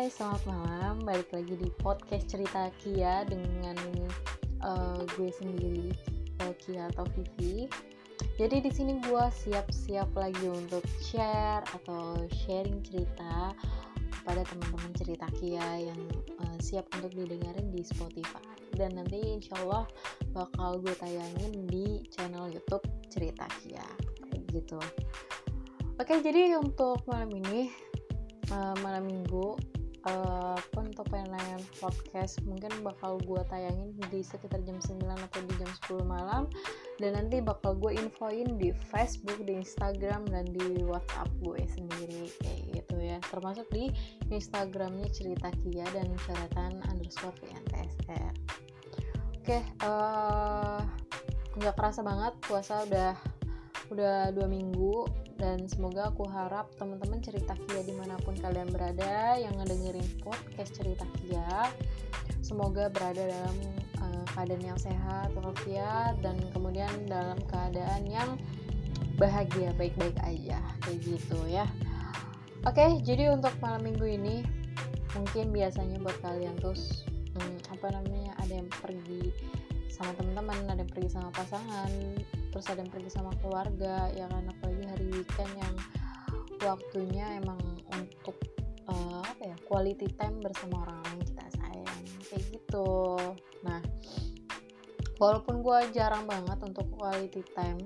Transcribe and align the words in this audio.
Hai, 0.00 0.08
selamat 0.08 0.42
malam. 0.48 0.94
Balik 1.04 1.28
lagi 1.28 1.60
di 1.60 1.68
podcast 1.76 2.24
cerita 2.24 2.72
Kia 2.80 3.20
dengan 3.28 3.76
uh, 4.64 5.04
gue 5.12 5.28
sendiri, 5.28 5.92
uh, 6.40 6.56
Kia 6.56 6.88
atau 6.88 7.04
Vivi. 7.12 7.68
Jadi 8.40 8.64
di 8.64 8.72
sini 8.72 8.96
gue 9.04 9.24
siap-siap 9.28 10.08
lagi 10.16 10.48
untuk 10.48 10.80
share 11.04 11.60
atau 11.76 12.16
sharing 12.32 12.80
cerita 12.80 13.52
kepada 14.08 14.40
teman-teman 14.48 14.88
cerita 14.96 15.28
Kia 15.36 15.92
yang 15.92 16.00
uh, 16.48 16.56
siap 16.64 16.88
untuk 16.96 17.12
didengarin 17.12 17.68
di 17.68 17.84
Spotify. 17.84 18.40
Dan 18.72 18.96
nanti 18.96 19.20
insya 19.20 19.52
Allah 19.68 19.84
bakal 20.32 20.80
gue 20.80 20.96
tayangin 20.96 21.68
di 21.68 22.08
channel 22.08 22.48
YouTube 22.48 22.88
cerita 23.12 23.44
Kia, 23.60 23.84
gitu. 24.48 24.80
Oke, 26.00 26.24
jadi 26.24 26.56
untuk 26.56 27.04
malam 27.04 27.28
ini 27.36 27.68
malam 28.80 29.04
minggu 29.06 29.60
uh, 30.06 30.56
untuk 30.78 31.04
penayangan 31.08 31.60
podcast 31.80 32.40
mungkin 32.46 32.70
bakal 32.80 33.20
gue 33.24 33.42
tayangin 33.50 33.96
di 34.08 34.20
sekitar 34.24 34.62
jam 34.64 34.78
9 34.78 35.00
atau 35.04 35.40
di 35.44 35.54
jam 35.58 35.70
10 35.88 36.04
malam. 36.06 36.42
Dan 37.00 37.16
nanti 37.16 37.40
bakal 37.40 37.80
gue 37.80 37.96
infoin 37.96 38.60
di 38.60 38.76
Facebook, 38.92 39.40
di 39.48 39.56
Instagram 39.56 40.28
dan 40.28 40.44
di 40.52 40.84
WhatsApp 40.84 41.32
gue 41.40 41.64
sendiri 41.64 42.28
kayak 42.44 42.60
gitu 42.76 42.96
ya. 43.00 43.16
Termasuk 43.32 43.66
di 43.72 43.88
Instagramnya 44.28 45.08
cerita 45.08 45.48
Kia 45.64 45.88
dan 45.96 46.12
syaratan 46.28 46.84
underscore 46.92 47.32
VNTSR 47.40 48.36
oke 49.40 49.48
okay, 49.48 49.64
uh, 49.88 50.84
nggak 51.56 51.72
kerasa 51.72 52.04
banget 52.04 52.36
puasa 52.44 52.84
udah 52.84 53.16
udah 53.90 54.30
dua 54.30 54.46
minggu 54.46 55.10
dan 55.34 55.66
semoga 55.66 56.14
aku 56.14 56.22
harap 56.30 56.70
teman-teman 56.78 57.18
cerita 57.18 57.58
Kia 57.66 57.82
di 57.82 57.94
mana 57.98 58.14
pun 58.22 58.38
kalian 58.38 58.70
berada 58.70 59.34
yang 59.34 59.50
ngedengerin 59.58 60.06
podcast 60.22 60.78
cerita 60.78 61.02
Kia 61.18 61.66
semoga 62.38 62.86
berada 62.86 63.26
dalam 63.26 63.56
uh, 63.98 64.24
keadaan 64.34 64.62
yang 64.62 64.78
sehat 64.78 65.34
walafiat 65.34 66.14
dan 66.22 66.38
kemudian 66.54 66.90
dalam 67.10 67.38
keadaan 67.50 68.06
yang 68.06 68.38
bahagia 69.18 69.74
baik-baik 69.76 70.16
aja 70.24 70.62
kayak 70.86 70.98
gitu 71.04 71.38
ya. 71.50 71.66
Oke 72.62 73.02
jadi 73.02 73.34
untuk 73.34 73.52
malam 73.58 73.90
minggu 73.90 74.06
ini 74.06 74.46
mungkin 75.18 75.50
biasanya 75.50 75.98
buat 75.98 76.14
kalian 76.22 76.54
terus 76.62 77.02
hmm, 77.34 77.58
apa 77.74 77.86
namanya 77.90 78.38
ada 78.38 78.54
yang 78.54 78.70
pergi 78.70 79.34
sama 80.00 80.16
teman-teman 80.16 80.56
ada 80.72 80.80
yang 80.80 80.88
pergi 80.88 81.12
sama 81.12 81.28
pasangan 81.36 81.92
terus 82.48 82.64
ada 82.72 82.80
yang 82.80 82.88
pergi 82.88 83.12
sama 83.12 83.36
keluarga 83.44 84.08
ya 84.16 84.24
kan? 84.32 84.48
Apalagi 84.48 84.84
hari 84.88 85.06
weekend 85.12 85.52
yang 85.60 85.74
waktunya 86.64 87.36
emang 87.36 87.60
untuk 87.92 88.40
uh, 88.88 89.20
apa 89.20 89.52
ya 89.52 89.56
quality 89.68 90.08
time 90.16 90.40
bersama 90.40 90.88
orang 90.88 91.04
lain 91.04 91.20
kita 91.28 91.44
sayang 91.60 92.00
kayak 92.32 92.44
gitu. 92.48 93.20
Nah 93.60 93.84
walaupun 95.20 95.60
gue 95.60 95.78
jarang 95.92 96.24
banget 96.24 96.56
untuk 96.64 96.88
quality 96.96 97.44
time 97.52 97.76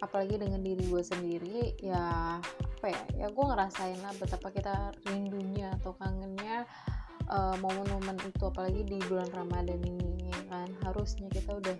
apalagi 0.00 0.40
dengan 0.40 0.64
diri 0.64 0.88
gue 0.88 1.04
sendiri 1.04 1.76
ya 1.80 2.40
apa 2.40 2.86
ya 2.88 3.02
ya 3.16 3.26
gue 3.28 3.44
ngerasain 3.44 4.00
lah 4.00 4.12
betapa 4.16 4.48
kita 4.52 4.92
rindunya 5.08 5.72
atau 5.80 5.92
kangennya 6.00 6.64
uh, 7.30 7.56
momen-momen 7.58 8.16
itu 8.26 8.42
apalagi 8.46 8.82
di 8.86 8.98
bulan 9.06 9.30
Ramadan 9.34 9.80
ini 9.82 10.30
ya 10.30 10.40
kan? 10.50 10.68
Harusnya 10.86 11.26
kita 11.30 11.58
udah 11.58 11.76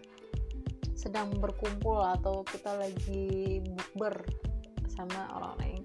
sedang 0.96 1.30
berkumpul 1.38 2.00
atau 2.02 2.42
kita 2.48 2.72
lagi 2.74 3.60
bukber 3.62 4.26
sama 4.88 5.28
orang 5.36 5.54
lain 5.60 5.82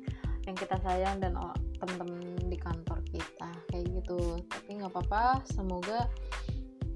yang 0.50 0.56
kita 0.58 0.80
sayang 0.82 1.22
dan 1.22 1.38
teman-teman 1.78 2.22
di 2.50 2.58
kantor 2.58 3.00
kita 3.12 3.52
kayak 3.70 3.86
gitu. 4.02 4.42
Tapi 4.50 4.70
nggak 4.82 4.92
apa-apa 4.94 5.46
semoga 5.46 6.10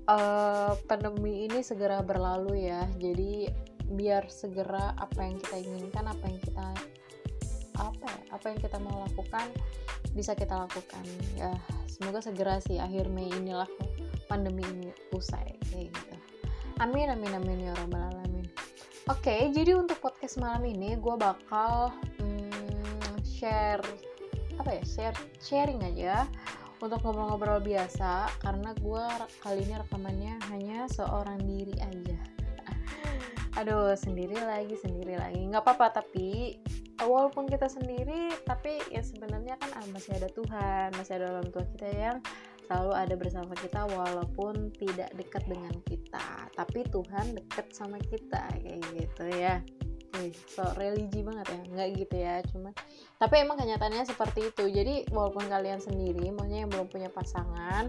uh, 0.10 0.74
pandemi 0.90 1.46
ini 1.46 1.62
segera 1.62 2.02
berlalu 2.02 2.66
ya. 2.70 2.88
Jadi 2.98 3.50
biar 3.86 4.26
segera 4.34 4.98
apa 4.98 5.22
yang 5.22 5.38
kita 5.38 5.56
inginkan 5.62 6.10
apa 6.10 6.24
yang 6.26 6.40
kita 6.42 6.68
apa 7.76 8.08
ya, 8.08 8.20
apa 8.34 8.46
yang 8.50 8.60
kita 8.64 8.78
mau 8.82 9.04
lakukan 9.04 9.48
bisa 10.16 10.34
kita 10.34 10.56
lakukan 10.56 11.04
ya 11.36 11.52
semoga 11.86 12.24
segera 12.24 12.64
sih 12.64 12.80
akhir 12.80 13.12
Mei 13.12 13.28
inilah 13.30 13.68
pandemi 14.26 14.64
ini 14.64 14.90
usai 15.14 15.60
kayak 15.70 15.92
gitu 15.92 16.16
Amin 16.84 17.08
amin 17.08 17.32
amin 17.32 17.72
ya 17.72 17.74
robbal 17.80 18.04
alamin. 18.12 18.52
Oke, 19.08 19.32
okay, 19.32 19.42
jadi 19.56 19.80
untuk 19.80 19.96
podcast 20.04 20.36
malam 20.44 20.68
ini 20.68 21.00
gue 21.00 21.16
bakal 21.16 21.88
hmm, 22.20 23.16
share 23.24 23.80
apa 24.60 24.76
ya 24.76 24.84
share 24.84 25.18
sharing 25.40 25.80
aja 25.88 26.28
untuk 26.84 27.00
ngobrol-ngobrol 27.00 27.64
biasa 27.64 28.28
karena 28.44 28.76
gue 28.76 29.06
kali 29.40 29.64
ini 29.64 29.80
rekamannya 29.80 30.36
hanya 30.52 30.84
seorang 30.92 31.40
diri 31.48 31.80
aja. 31.80 32.35
Aduh, 33.56 33.96
sendiri 33.96 34.36
lagi, 34.36 34.76
sendiri 34.76 35.16
lagi. 35.16 35.40
Nggak 35.48 35.64
apa-apa, 35.64 36.04
tapi 36.04 36.60
walaupun 37.00 37.48
kita 37.48 37.72
sendiri, 37.72 38.36
tapi 38.44 38.84
ya 38.92 39.00
sebenarnya 39.00 39.56
kan 39.56 39.72
ah, 39.80 39.88
masih 39.96 40.12
ada 40.20 40.28
Tuhan, 40.28 40.92
masih 41.00 41.24
ada 41.24 41.26
orang 41.32 41.48
tua 41.56 41.64
kita 41.72 41.88
yang 41.88 42.18
selalu 42.68 42.92
ada 42.98 43.16
bersama 43.16 43.54
kita 43.56 43.88
walaupun 43.88 44.76
tidak 44.76 45.08
dekat 45.16 45.44
dengan 45.48 45.72
kita. 45.88 46.52
Tapi 46.52 46.84
Tuhan 46.92 47.26
dekat 47.40 47.72
sama 47.72 47.96
kita 48.04 48.44
kayak 48.60 48.84
gitu 48.92 49.26
ya. 49.32 49.64
Wih, 50.20 50.36
so 50.52 50.68
religi 50.76 51.24
banget 51.24 51.48
ya. 51.56 51.62
Nggak 51.72 51.88
gitu 51.96 52.16
ya 52.20 52.36
cuma 52.52 52.76
tapi 53.16 53.40
emang 53.40 53.56
kenyataannya 53.56 54.04
seperti 54.04 54.52
itu. 54.52 54.68
Jadi 54.68 55.08
walaupun 55.16 55.48
kalian 55.48 55.80
sendiri 55.80 56.28
maksudnya 56.36 56.68
yang 56.68 56.72
belum 56.72 56.88
punya 56.92 57.08
pasangan 57.08 57.88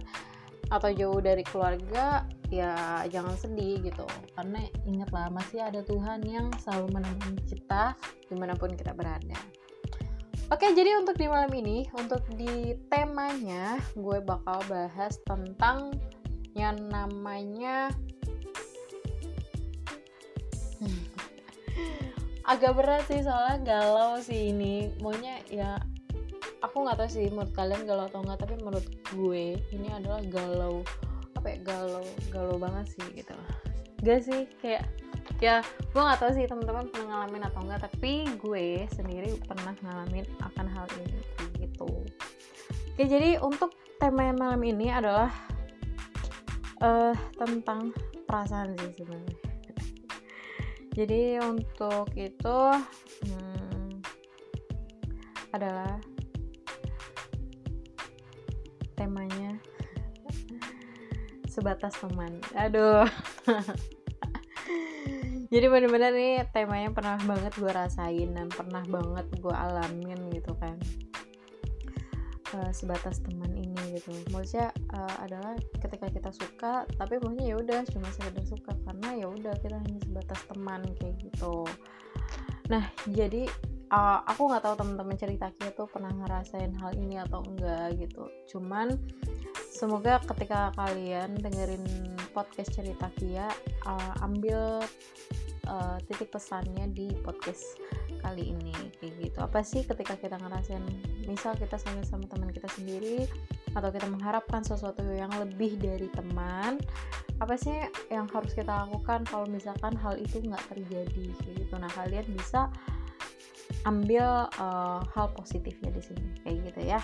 atau 0.71 0.91
jauh 0.91 1.21
dari 1.23 1.47
keluarga 1.47 2.27
ya 2.51 3.03
jangan 3.11 3.35
sedih 3.39 3.83
gitu. 3.83 4.07
Karena 4.35 4.63
ingatlah 4.87 5.31
masih 5.31 5.63
ada 5.63 5.83
Tuhan 5.83 6.23
yang 6.27 6.51
selalu 6.63 7.01
menemani 7.01 7.43
kita 7.47 7.95
di 8.27 8.35
mana 8.35 8.55
pun 8.55 8.75
kita 8.75 8.95
berada. 8.95 9.39
Oke, 10.47 10.71
jadi 10.79 10.95
untuk 11.03 11.19
di 11.19 11.27
malam 11.27 11.51
ini, 11.59 11.91
untuk 11.99 12.23
di 12.39 12.79
temanya, 12.87 13.83
gue 13.99 14.23
bakal 14.23 14.63
bahas 14.71 15.19
tentang 15.27 15.91
yang 16.55 16.79
namanya 16.87 17.91
hmm, 20.79 21.03
agak 22.55 22.79
berat 22.79 23.03
sih 23.11 23.27
soalnya 23.27 23.59
galau 23.67 24.23
sih 24.23 24.55
ini. 24.55 24.95
Maunya 25.03 25.43
ya 25.51 25.83
aku 26.67 26.83
nggak 26.83 26.99
tahu 26.99 27.09
sih 27.09 27.27
menurut 27.31 27.53
kalian 27.55 27.83
galau 27.87 28.05
atau 28.11 28.21
enggak, 28.27 28.39
tapi 28.43 28.55
menurut 28.59 28.87
gue 29.15 29.45
ini 29.71 29.89
adalah 29.95 30.21
galau 30.27 30.83
apa 31.39 31.47
ya 31.55 31.59
galau 31.63 32.07
galau 32.35 32.57
banget 32.59 32.87
sih 32.93 33.07
gitu. 33.15 33.35
Gak 34.03 34.21
sih 34.27 34.45
kayak 34.61 34.85
ya 35.43 35.61
gue 35.93 36.01
nggak 36.01 36.21
tahu 36.23 36.33
sih 36.33 36.49
teman-teman 36.49 36.89
pernah 36.89 37.07
ngalamin 37.27 37.45
atau 37.45 37.61
enggak 37.67 37.81
tapi 37.91 38.25
gue 38.41 38.89
sendiri 38.95 39.37
pernah 39.45 39.75
ngalamin 39.85 40.25
akan 40.41 40.67
hal 40.71 40.87
ini 40.97 41.21
gitu 41.61 41.85
oke 42.97 43.03
jadi 43.05 43.37
untuk 43.45 43.77
tema 44.01 44.33
malam 44.33 44.63
ini 44.65 44.89
adalah 44.89 45.29
uh, 46.81 47.13
tentang 47.37 47.93
perasaan 48.25 48.73
sih 48.81 48.93
sebenarnya 48.97 49.37
jadi 50.97 51.45
untuk 51.45 52.09
itu 52.17 52.59
hmm, 53.29 54.01
adalah 55.53 56.01
temanya. 58.97 59.61
Sebatas 61.47 61.95
teman. 62.01 62.41
Aduh. 62.57 63.05
Jadi 65.47 65.67
bener-bener 65.71 66.11
nih 66.11 66.43
temanya 66.51 66.91
pernah 66.91 67.17
banget 67.23 67.55
gue 67.55 67.71
rasain 67.71 68.35
dan 68.35 68.51
pernah 68.51 68.83
banget 68.83 69.31
gue 69.39 69.55
alamin 69.55 70.19
gitu 70.35 70.53
kan. 70.59 70.75
Uh, 72.51 72.71
sebatas 72.75 73.23
teman 73.23 73.55
ini 73.55 73.79
gitu. 73.95 74.11
Maksudnya 74.35 74.75
uh, 74.91 75.17
adalah 75.23 75.55
ketika 75.79 76.11
kita 76.11 76.31
suka 76.35 76.83
tapi 76.99 77.23
maksudnya 77.23 77.55
ya 77.55 77.57
udah 77.63 77.81
cuma 77.95 78.09
sekedar 78.11 78.43
suka. 78.43 78.75
Karena 78.83 79.15
ya 79.15 79.27
udah 79.31 79.55
kita 79.63 79.79
hanya 79.79 80.01
sebatas 80.03 80.41
teman 80.51 80.83
kayak 80.99 81.15
gitu. 81.23 81.63
Nah 82.67 82.91
jadi 83.07 83.47
uh, 83.91 84.23
aku 84.27 84.51
nggak 84.51 84.63
tahu 84.65 84.75
teman-teman 84.79 85.17
cerita 85.19 85.53
tuh 85.75 85.87
pernah 85.91 86.11
ngerasain 86.11 86.73
hal 86.79 86.93
ini 86.97 87.21
atau 87.21 87.43
enggak 87.47 87.99
gitu. 88.01 88.27
Cuman 88.51 88.97
semoga 89.71 90.23
ketika 90.25 90.73
kalian 90.75 91.37
dengerin 91.39 91.85
podcast 92.33 92.73
cerita 92.75 93.09
Kia 93.17 93.49
uh, 93.87 94.25
ambil 94.25 94.83
uh, 95.71 95.97
titik 96.09 96.33
pesannya 96.33 96.91
di 96.93 97.13
podcast 97.23 97.79
kali 98.23 98.55
ini 98.57 98.75
kayak 98.99 99.15
gitu. 99.23 99.39
Apa 99.39 99.63
sih 99.63 99.87
ketika 99.87 100.19
kita 100.19 100.41
ngerasain 100.41 100.83
misal 101.29 101.55
kita 101.55 101.79
sayang 101.79 102.07
sama 102.07 102.27
teman 102.27 102.51
kita 102.51 102.67
sendiri 102.75 103.29
atau 103.77 103.93
kita 103.93 104.09
mengharapkan 104.09 104.65
sesuatu 104.65 105.05
yang 105.13 105.31
lebih 105.37 105.77
dari 105.77 106.09
teman 106.17 106.81
apa 107.37 107.53
sih 107.61 107.77
yang 108.09 108.25
harus 108.33 108.57
kita 108.57 108.89
lakukan 108.89 109.21
kalau 109.29 109.45
misalkan 109.45 109.93
hal 110.01 110.17
itu 110.17 110.41
nggak 110.41 110.65
terjadi 110.73 111.27
gitu. 111.37 111.75
Nah 111.77 111.91
kalian 111.93 112.25
bisa 112.33 112.73
ambil 113.87 114.51
uh, 114.59 115.01
hal 115.15 115.27
positifnya 115.35 115.91
di 115.95 116.03
sini. 116.03 116.27
Kayak 116.43 116.57
gitu 116.73 116.81
ya. 116.87 117.01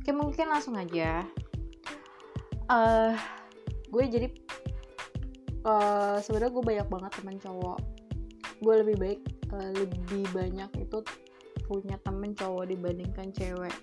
Oke 0.00 0.10
mungkin 0.12 0.50
langsung 0.50 0.76
aja. 0.76 1.24
Uh, 2.68 3.12
gue 3.88 4.04
jadi 4.08 4.28
uh, 5.64 6.16
sebenarnya 6.20 6.52
gue 6.52 6.64
banyak 6.64 6.88
banget 6.88 7.12
teman 7.20 7.36
cowok. 7.40 7.78
Gue 8.60 8.74
lebih 8.84 8.96
baik 9.00 9.20
uh, 9.52 9.70
lebih 9.72 10.24
banyak 10.32 10.70
itu 10.80 10.98
punya 11.64 11.96
temen 12.04 12.36
cowok 12.36 12.68
dibandingkan 12.68 13.32
cewek. 13.32 13.74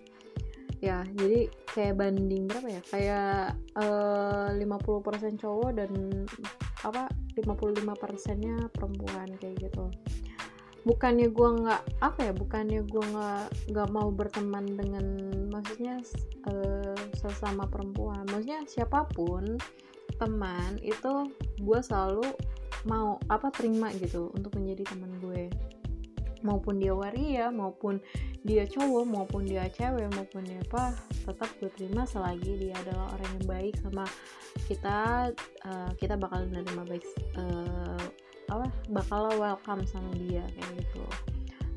Ya 0.82 1.06
jadi 1.14 1.50
kayak 1.78 2.02
banding 2.02 2.50
berapa 2.50 2.68
ya? 2.70 2.82
Kayak 2.90 3.58
uh, 3.78 4.50
50% 4.54 5.42
cowok 5.42 5.70
dan 5.78 5.92
apa 6.82 7.06
55 7.38 7.86
persennya 8.02 8.58
perempuan 8.74 9.30
kayak 9.38 9.70
gitu 9.70 9.86
bukannya 10.82 11.30
gue 11.30 11.50
nggak 11.62 11.82
apa 12.02 12.20
ya 12.30 12.34
bukannya 12.34 12.82
gue 12.90 13.04
nggak 13.14 13.46
nggak 13.70 13.90
mau 13.94 14.10
berteman 14.10 14.66
dengan 14.66 15.06
maksudnya 15.54 16.02
uh, 16.50 16.98
sesama 17.18 17.70
perempuan. 17.70 18.26
Maksudnya 18.30 18.66
siapa 18.66 19.06
pun 19.14 19.62
teman 20.18 20.78
itu 20.82 21.30
gue 21.62 21.80
selalu 21.82 22.26
mau 22.90 23.22
apa 23.30 23.54
terima 23.54 23.94
gitu 23.98 24.34
untuk 24.34 24.58
menjadi 24.58 24.90
teman 24.90 25.12
gue. 25.22 25.50
Maupun 26.42 26.82
dia 26.82 26.98
waria 26.98 27.54
maupun 27.54 28.02
dia 28.42 28.66
cowok 28.66 29.06
maupun 29.06 29.46
dia 29.46 29.70
cewek 29.70 30.10
maupun 30.18 30.42
dia 30.42 30.58
apa 30.66 30.98
tetap 31.30 31.50
gue 31.62 31.70
terima 31.78 32.10
selagi 32.10 32.58
dia 32.58 32.74
adalah 32.82 33.14
orang 33.14 33.30
yang 33.38 33.46
baik 33.46 33.76
sama 33.86 34.06
kita 34.66 35.30
uh, 35.62 35.92
kita 36.02 36.18
bakal 36.18 36.42
menerima 36.50 36.82
baik 36.90 37.06
uh, 37.38 38.02
apa 38.52 38.68
bakal 38.92 39.32
welcome 39.40 39.88
sama 39.88 40.12
dia 40.28 40.44
kayak 40.60 40.84
gitu. 40.84 41.04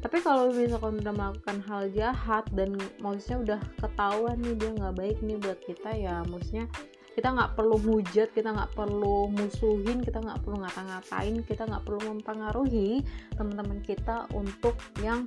Tapi 0.04 0.20
kalau 0.20 0.52
misalkan 0.52 1.00
udah 1.00 1.14
melakukan 1.16 1.58
hal 1.64 1.88
jahat 1.94 2.44
dan 2.52 2.76
maksudnya 3.00 3.38
udah 3.40 3.60
ketahuan 3.80 4.36
nih 4.44 4.52
dia 4.60 4.70
nggak 4.76 4.94
baik 5.00 5.18
nih 5.24 5.40
buat 5.40 5.60
kita 5.64 5.90
ya 5.96 6.20
maksudnya 6.28 6.68
kita 7.14 7.30
nggak 7.30 7.54
perlu 7.54 7.78
hujat 7.78 8.28
kita 8.34 8.52
nggak 8.52 8.74
perlu 8.74 9.30
musuhin 9.32 10.02
kita 10.02 10.18
nggak 10.18 10.42
perlu 10.44 10.60
ngata-ngatain 10.60 11.40
kita 11.46 11.62
nggak 11.64 11.84
perlu 11.86 12.00
mempengaruhi 12.10 13.00
teman-teman 13.38 13.80
kita 13.80 14.26
untuk 14.34 14.74
yang 14.98 15.24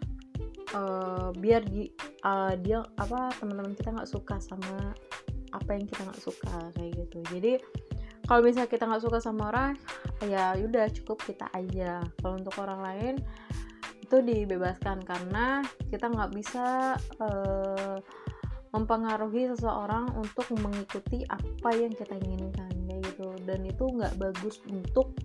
uh, 0.76 1.32
biar 1.32 1.64
di, 1.64 1.88
uh, 2.28 2.54
dia 2.60 2.84
apa 3.00 3.32
teman-teman 3.40 3.74
kita 3.74 3.96
nggak 3.96 4.10
suka 4.14 4.36
sama 4.44 4.92
apa 5.56 5.70
yang 5.74 5.88
kita 5.88 6.02
nggak 6.04 6.22
suka 6.22 6.56
kayak 6.76 6.92
gitu. 7.08 7.18
Jadi 7.32 7.54
kalau 8.28 8.44
misalnya 8.44 8.68
kita 8.68 8.84
nggak 8.84 9.04
suka 9.08 9.24
sama 9.24 9.50
orang 9.50 9.80
ya 10.28 10.52
udah 10.60 10.92
cukup 10.92 11.24
kita 11.24 11.48
aja. 11.56 12.04
Kalau 12.20 12.36
untuk 12.36 12.56
orang 12.60 12.84
lain 12.84 13.16
itu 14.04 14.20
dibebaskan 14.20 15.04
karena 15.08 15.64
kita 15.88 16.12
nggak 16.12 16.32
bisa 16.36 16.96
uh, 17.24 17.96
mempengaruhi 18.76 19.48
seseorang 19.56 20.12
untuk 20.20 20.44
mengikuti 20.60 21.24
apa 21.32 21.72
yang 21.72 21.96
kita 21.96 22.20
inginkan 22.20 22.72
kayak 22.88 23.02
gitu. 23.16 23.32
Dan 23.48 23.64
itu 23.64 23.84
nggak 23.88 24.20
bagus 24.20 24.60
untuk 24.68 25.16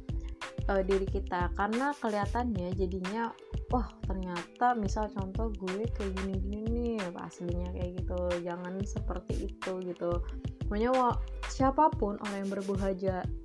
uh, 0.73 0.83
diri 0.83 1.05
kita. 1.05 1.53
Karena 1.53 1.93
kelihatannya 2.01 2.73
jadinya 2.73 3.29
wah 3.69 3.89
ternyata 4.05 4.77
misal 4.77 5.09
contoh 5.13 5.49
gue 5.57 5.89
kayak 5.97 6.13
gini-gini 6.21 6.61
nih 6.69 6.97
aslinya 7.25 7.73
kayak 7.73 8.05
gitu 8.05 8.21
jangan 8.45 8.75
seperti 8.85 9.53
itu 9.53 9.73
gitu. 9.85 10.13
Pokoknya 10.69 10.91
wah, 10.97 11.17
siapa 11.53 11.93
pun 12.01 12.17
orang 12.25 12.49
yang 12.49 12.51
berbuat 12.53 12.97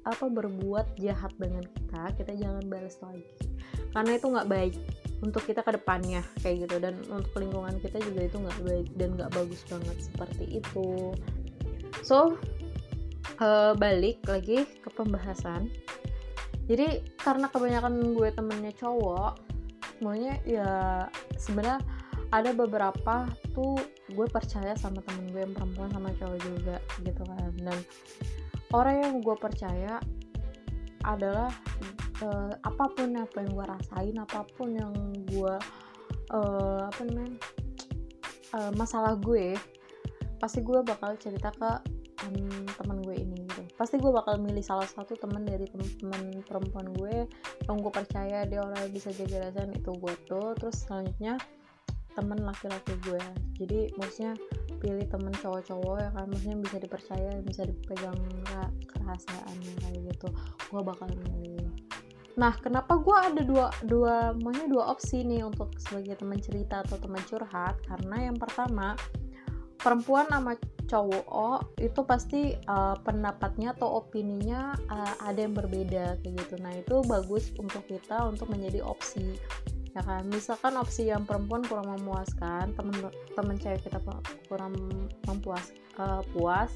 apa 0.08 0.26
berbuat 0.32 0.96
jahat 0.96 1.36
dengan 1.36 1.64
kita 1.64 2.04
kita 2.16 2.32
jangan 2.40 2.64
balas 2.72 2.96
lagi. 3.04 3.24
Karena 3.92 4.12
itu 4.16 4.28
nggak 4.32 4.48
baik 4.48 4.76
untuk 5.24 5.44
kita 5.44 5.64
ke 5.64 5.76
depannya 5.76 6.24
kayak 6.44 6.68
gitu. 6.68 6.76
Dan 6.80 7.04
untuk 7.12 7.36
lingkungan 7.36 7.76
kita 7.84 8.00
juga 8.04 8.28
itu 8.28 8.38
nggak 8.40 8.60
baik 8.64 8.88
dan 8.96 9.10
nggak 9.16 9.32
bagus 9.36 9.62
banget 9.68 9.98
seperti 10.00 10.64
itu. 10.64 11.16
So 12.04 12.36
uh, 13.40 13.74
balik 13.76 14.24
lagi 14.28 14.64
ke 14.64 14.90
pembahasan 14.92 15.68
jadi 16.68 17.00
karena 17.16 17.48
kebanyakan 17.48 18.12
gue 18.12 18.30
temennya 18.36 18.76
cowok 18.76 19.40
semuanya 19.98 20.38
ya 20.46 21.08
sebenarnya 21.40 21.82
ada 22.36 22.52
beberapa 22.52 23.24
tuh 23.56 23.80
gue 24.12 24.28
percaya 24.28 24.76
sama 24.76 25.00
temen 25.08 25.32
gue 25.32 25.42
yang 25.48 25.56
perempuan 25.56 25.90
sama 25.96 26.12
cowok 26.20 26.40
juga 26.44 26.78
gitu 27.02 27.24
kan. 27.24 27.52
Dan 27.56 27.78
orang 28.76 28.96
yang 29.00 29.14
gue 29.24 29.36
percaya 29.40 30.04
adalah 31.08 31.48
uh, 32.20 32.52
apa 32.68 32.86
pun 32.92 33.16
apa 33.16 33.36
yang 33.40 33.52
gue 33.56 33.66
rasain 33.66 34.16
apa 34.20 34.44
pun 34.60 34.76
yang 34.76 34.92
gue 35.32 35.56
uh, 36.36 36.82
apa 36.84 37.02
namanya 37.08 37.40
uh, 38.60 38.72
masalah 38.76 39.16
gue 39.16 39.56
pasti 40.38 40.60
gue 40.60 40.84
bakal 40.84 41.16
cerita 41.16 41.48
ke 41.56 41.72
um, 42.28 42.68
teman 42.76 43.00
gue 43.08 43.16
ini 43.16 43.47
pasti 43.78 44.02
gue 44.02 44.10
bakal 44.10 44.42
milih 44.42 44.66
salah 44.66 44.90
satu 44.90 45.14
teman 45.14 45.46
dari 45.46 45.70
teman 45.70 46.42
perempuan 46.44 46.90
gue 46.98 47.30
yang 47.70 47.78
gue 47.78 47.94
percaya 47.94 48.44
dia 48.50 48.66
orang 48.66 48.90
yang 48.90 48.94
bisa 48.94 49.14
jaga 49.14 49.48
rasain 49.48 49.70
itu 49.70 49.92
gue 49.94 50.14
tuh 50.26 50.58
terus 50.58 50.82
selanjutnya 50.84 51.38
teman 52.18 52.42
laki-laki 52.42 52.98
gue. 53.06 53.22
Jadi 53.62 53.94
maksudnya 53.94 54.34
pilih 54.82 55.06
temen 55.06 55.30
cowok-cowok 55.38 55.98
ya 56.02 56.10
kan? 56.18 56.26
Maksudnya 56.26 56.58
bisa 56.66 56.78
dipercaya 56.82 57.30
bisa 57.46 57.62
dipegang 57.70 58.18
kerahasiaannya 58.90 59.74
kayak 59.86 60.00
gitu. 60.10 60.28
Gue 60.74 60.82
bakal 60.82 61.14
milih. 61.14 61.70
Nah 62.42 62.58
kenapa 62.58 62.98
gue 62.98 63.18
ada 63.18 63.42
dua 63.46 63.70
dua 63.86 64.34
maksudnya 64.34 64.70
dua 64.74 64.84
opsi 64.90 65.22
nih 65.22 65.46
untuk 65.46 65.78
sebagai 65.78 66.18
teman 66.18 66.42
cerita 66.42 66.82
atau 66.82 66.98
teman 66.98 67.22
curhat? 67.30 67.78
Karena 67.86 68.34
yang 68.34 68.38
pertama 68.42 68.98
perempuan 69.78 70.26
sama 70.34 70.58
cowok 70.88 71.78
itu 71.84 72.02
pasti 72.08 72.42
uh, 72.72 72.96
pendapatnya 73.04 73.76
atau 73.76 74.02
opininya 74.02 74.74
uh, 74.88 75.16
ada 75.28 75.44
yang 75.44 75.54
berbeda 75.54 76.18
kayak 76.24 76.36
gitu. 76.42 76.56
Nah 76.64 76.74
itu 76.74 77.04
bagus 77.06 77.52
untuk 77.60 77.84
kita 77.86 78.26
untuk 78.26 78.48
menjadi 78.48 78.82
opsi 78.82 79.36
ya 79.94 80.02
kan? 80.02 80.24
Misalkan 80.32 80.80
opsi 80.80 81.12
yang 81.12 81.28
perempuan 81.28 81.66
kurang 81.68 81.92
memuaskan 82.00 82.72
temen 82.74 82.96
temen 83.36 83.56
cewek 83.60 83.84
kita 83.86 84.00
kurang 84.48 84.74
mempuas 85.28 85.76
uh, 86.00 86.24
puas 86.32 86.72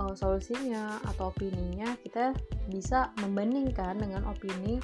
uh, 0.00 0.14
solusinya 0.16 0.98
atau 1.12 1.30
opininya 1.30 1.94
kita 2.00 2.32
bisa 2.72 3.12
membandingkan 3.20 4.00
dengan 4.00 4.24
opini 4.26 4.80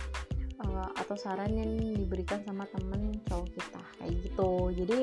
uh, 0.63 0.89
atau 1.01 1.17
saran 1.17 1.57
yang 1.57 1.75
diberikan 1.75 2.45
sama 2.45 2.69
temen 2.71 3.17
cowok 3.27 3.49
kita 3.57 3.83
kayak 3.99 4.15
gitu. 4.23 4.51
Jadi 4.77 4.99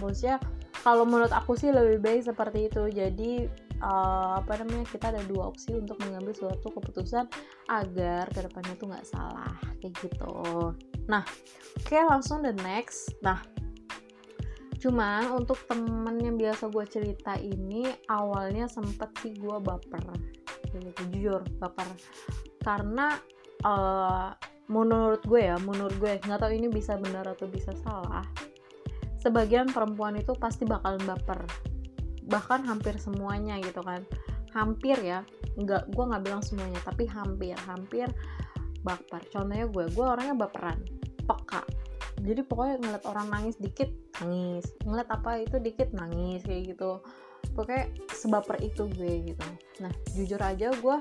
bosnya 0.00 0.36
kalau 0.80 1.04
menurut 1.04 1.32
aku 1.32 1.56
sih 1.56 1.68
lebih 1.68 2.00
baik 2.00 2.22
seperti 2.24 2.72
itu. 2.72 2.88
Jadi 2.88 3.44
uh, 3.84 4.40
apa 4.40 4.60
namanya 4.60 4.88
kita 4.88 5.12
ada 5.12 5.22
dua 5.28 5.52
opsi 5.52 5.76
untuk 5.76 6.00
mengambil 6.04 6.32
suatu 6.32 6.72
keputusan 6.72 7.28
agar 7.68 8.24
ke 8.32 8.40
depannya 8.44 8.74
tuh 8.80 8.88
nggak 8.88 9.08
salah 9.08 9.52
kayak 9.80 9.92
gitu. 10.00 10.72
Nah 11.08 11.24
oke 11.80 11.84
okay, 11.84 12.02
langsung 12.08 12.40
the 12.40 12.54
next. 12.64 13.12
Nah 13.20 13.40
cuman 14.80 15.36
untuk 15.36 15.60
temen 15.68 16.16
yang 16.24 16.40
biasa 16.40 16.72
gue 16.72 16.84
cerita 16.88 17.36
ini 17.36 17.84
awalnya 18.08 18.64
sempet 18.64 19.12
sih 19.20 19.36
gue 19.36 19.56
baper. 19.60 20.04
Gitu 20.72 21.02
jujur 21.12 21.44
baper. 21.60 21.88
Karena 22.64 23.12
uh, 23.68 24.32
menurut 24.70 25.20
gue 25.26 25.50
ya 25.50 25.58
menurut 25.60 25.92
gue 25.98 26.16
nggak 26.24 26.40
tahu 26.40 26.52
ini 26.54 26.70
bisa 26.70 26.94
benar 26.96 27.26
atau 27.26 27.50
bisa 27.50 27.74
salah 27.82 28.22
sebagian 29.20 29.68
perempuan 29.68 30.16
itu 30.16 30.32
pasti 30.34 30.64
bakalan 30.64 31.00
baper. 31.04 31.44
Bahkan 32.26 32.64
hampir 32.64 32.96
semuanya 32.96 33.60
gitu 33.60 33.84
kan. 33.84 34.02
Hampir 34.56 34.96
ya 35.04 35.22
nggak 35.60 35.92
gue 35.92 36.04
nggak 36.08 36.22
bilang 36.24 36.42
semuanya 36.42 36.80
tapi 36.82 37.04
hampir 37.04 37.54
hampir 37.68 38.08
baper. 38.80 39.20
Contohnya 39.28 39.68
gue 39.68 39.84
gue 39.92 40.04
orangnya 40.04 40.34
baperan 40.48 40.80
peka. 41.28 41.62
Jadi 42.20 42.40
pokoknya 42.44 42.76
ngeliat 42.80 43.04
orang 43.08 43.26
nangis 43.28 43.56
dikit 43.60 43.92
nangis. 44.24 44.72
Ngeliat 44.88 45.08
apa 45.12 45.44
itu 45.44 45.60
dikit 45.60 45.92
nangis 45.92 46.40
kayak 46.48 46.74
gitu. 46.74 47.04
Pokoknya 47.52 47.92
sebaper 48.16 48.56
itu 48.64 48.88
gue 48.88 49.36
gitu. 49.36 49.46
Nah 49.84 49.92
jujur 50.16 50.40
aja 50.40 50.72
gue 50.72 50.96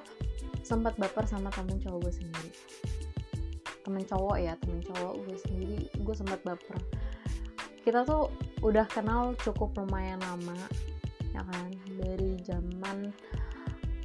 sempat 0.60 1.00
baper 1.00 1.24
sama 1.24 1.48
temen 1.56 1.80
cowok 1.80 2.00
gue 2.04 2.14
sendiri. 2.14 2.52
Temen 3.80 4.04
cowok 4.04 4.38
ya 4.44 4.54
temen 4.60 4.84
cowok 4.84 5.14
gue 5.24 5.38
sendiri 5.40 5.80
gue 5.88 6.16
sempat 6.16 6.44
baper 6.44 6.78
kita 7.90 8.06
tuh 8.06 8.30
udah 8.62 8.86
kenal 8.86 9.34
cukup 9.42 9.74
lumayan 9.74 10.22
lama 10.22 10.54
ya 11.34 11.42
kan? 11.42 11.74
Dari 11.98 12.38
zaman 12.46 13.10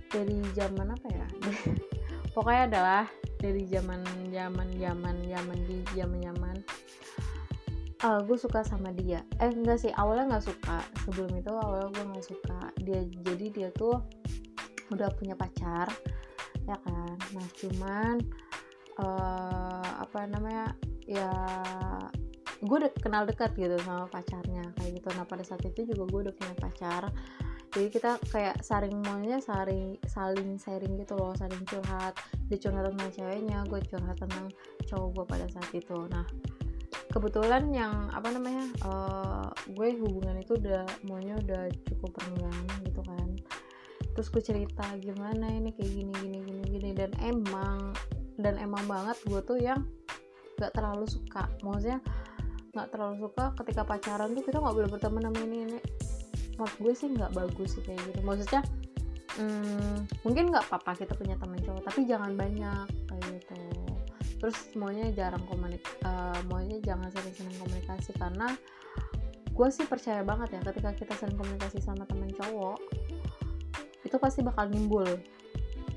dari 0.09 0.41
zaman 0.57 0.97
apa 0.97 1.09
ya? 1.13 1.29
Pokoknya 2.33 2.65
adalah 2.73 3.05
dari 3.37 3.69
zaman 3.69 4.01
zaman 4.33 4.73
zaman 4.81 5.17
zaman 5.29 5.59
di 5.69 5.85
zaman 5.93 6.17
zaman. 6.17 6.57
Uh, 8.01 8.25
gue 8.25 8.41
suka 8.41 8.65
sama 8.65 8.89
dia. 8.97 9.21
Eh 9.37 9.53
enggak 9.53 9.85
sih 9.85 9.93
awalnya 10.01 10.41
nggak 10.41 10.49
suka. 10.49 10.81
Sebelum 11.05 11.37
itu 11.37 11.53
awalnya 11.53 11.93
gue 11.93 12.05
nggak 12.09 12.25
suka. 12.25 12.59
Dia 12.81 13.05
jadi 13.21 13.47
dia 13.53 13.69
tuh 13.77 14.01
udah 14.97 15.13
punya 15.13 15.37
pacar 15.37 15.93
ya 16.65 16.77
kan? 16.89 17.21
Nah 17.37 17.47
cuman 17.61 18.17
uh, 18.97 19.89
apa 20.01 20.25
namanya? 20.25 20.73
Ya 21.05 21.29
gue 22.65 22.77
udah 22.81 22.93
kenal 22.97 23.29
dekat 23.29 23.53
gitu 23.55 23.77
sama 23.85 24.09
pacarnya 24.09 24.65
kayak 24.81 25.01
gitu. 25.01 25.09
Nah 25.13 25.29
pada 25.29 25.45
saat 25.45 25.61
itu 25.69 25.85
juga 25.85 26.09
gue 26.09 26.21
udah 26.29 26.35
punya 26.35 26.55
pacar. 26.57 27.03
Jadi 27.75 27.89
kita 27.91 28.23
kayak 28.31 28.63
saring 28.63 29.03
maunya 29.03 29.43
saling 29.43 29.99
saling 30.07 30.57
sharing 30.57 30.97
gitu 30.97 31.15
loh 31.19 31.37
saling 31.37 31.61
curhat. 31.69 32.17
Dia 32.49 32.59
curhat 32.59 32.89
tentang 32.89 33.11
ceweknya 33.13 33.59
gue 33.69 33.81
curhat 33.85 34.17
tentang 34.17 34.47
cowok 34.89 35.09
gue 35.13 35.25
pada 35.29 35.47
saat 35.53 35.71
itu. 35.77 35.97
Nah 36.09 36.25
kebetulan 37.13 37.71
yang 37.71 38.11
apa 38.11 38.33
namanya 38.33 38.65
uh, 38.83 39.51
gue 39.71 39.95
hubungan 40.01 40.41
itu 40.41 40.57
udah 40.57 40.83
maunya 41.05 41.37
udah 41.45 41.69
cukup 41.93 42.17
renggang 42.25 42.65
gitu 42.89 43.03
kan. 43.05 43.29
Terus 44.15 44.29
gue 44.31 44.43
cerita 44.43 44.87
gimana 45.03 45.51
ini 45.51 45.75
kayak 45.75 45.91
gini 45.91 46.13
gini 46.17 46.39
gini 46.41 46.63
gini. 46.65 46.91
Dan 46.97 47.11
emang 47.21 47.93
dan 48.41 48.57
emang 48.57 48.87
banget 48.89 49.19
gue 49.27 49.41
tuh 49.45 49.59
yang 49.59 49.83
gak 50.59 50.75
terlalu 50.75 51.07
suka. 51.11 51.51
Maksudnya 51.67 51.99
nggak 52.75 52.91
terlalu 52.91 53.23
suka 53.23 53.55
ketika 53.63 53.83
pacaran 53.87 54.35
tuh 54.35 54.43
kita 54.43 54.59
nggak 54.59 54.75
boleh 54.75 54.91
berteman 54.91 55.23
sama 55.31 55.39
ini 55.47 55.57
ini. 55.71 55.79
Menurut 56.59 56.77
gue 56.83 56.93
sih 56.95 57.09
nggak 57.15 57.33
bagus 57.33 57.79
sih 57.79 57.83
kayak 57.87 58.03
gitu. 58.11 58.21
Maksudnya 58.27 58.63
hmm, 59.39 59.97
mungkin 60.27 60.45
nggak 60.51 60.67
apa-apa 60.69 60.99
kita 60.99 61.15
punya 61.15 61.39
teman 61.39 61.59
cowok 61.63 61.83
tapi 61.87 62.01
jangan 62.05 62.35
banyak 62.35 62.87
kayak 63.07 63.25
gitu. 63.39 63.59
Terus 64.43 64.59
maunya 64.77 65.09
jarang 65.15 65.43
komunik 65.47 65.83
uh, 66.05 66.37
maunya 66.51 66.77
jangan 66.83 67.09
sering-sering 67.15 67.55
komunikasi 67.57 68.13
karena 68.19 68.53
gue 69.55 69.69
sih 69.71 69.87
percaya 69.87 70.27
banget 70.27 70.59
ya 70.59 70.61
ketika 70.67 70.91
kita 70.99 71.15
sering 71.15 71.39
komunikasi 71.39 71.79
sama 71.79 72.03
teman 72.11 72.27
cowok 72.35 72.79
itu 74.03 74.17
pasti 74.19 74.43
bakal 74.43 74.67
nimbul 74.67 75.07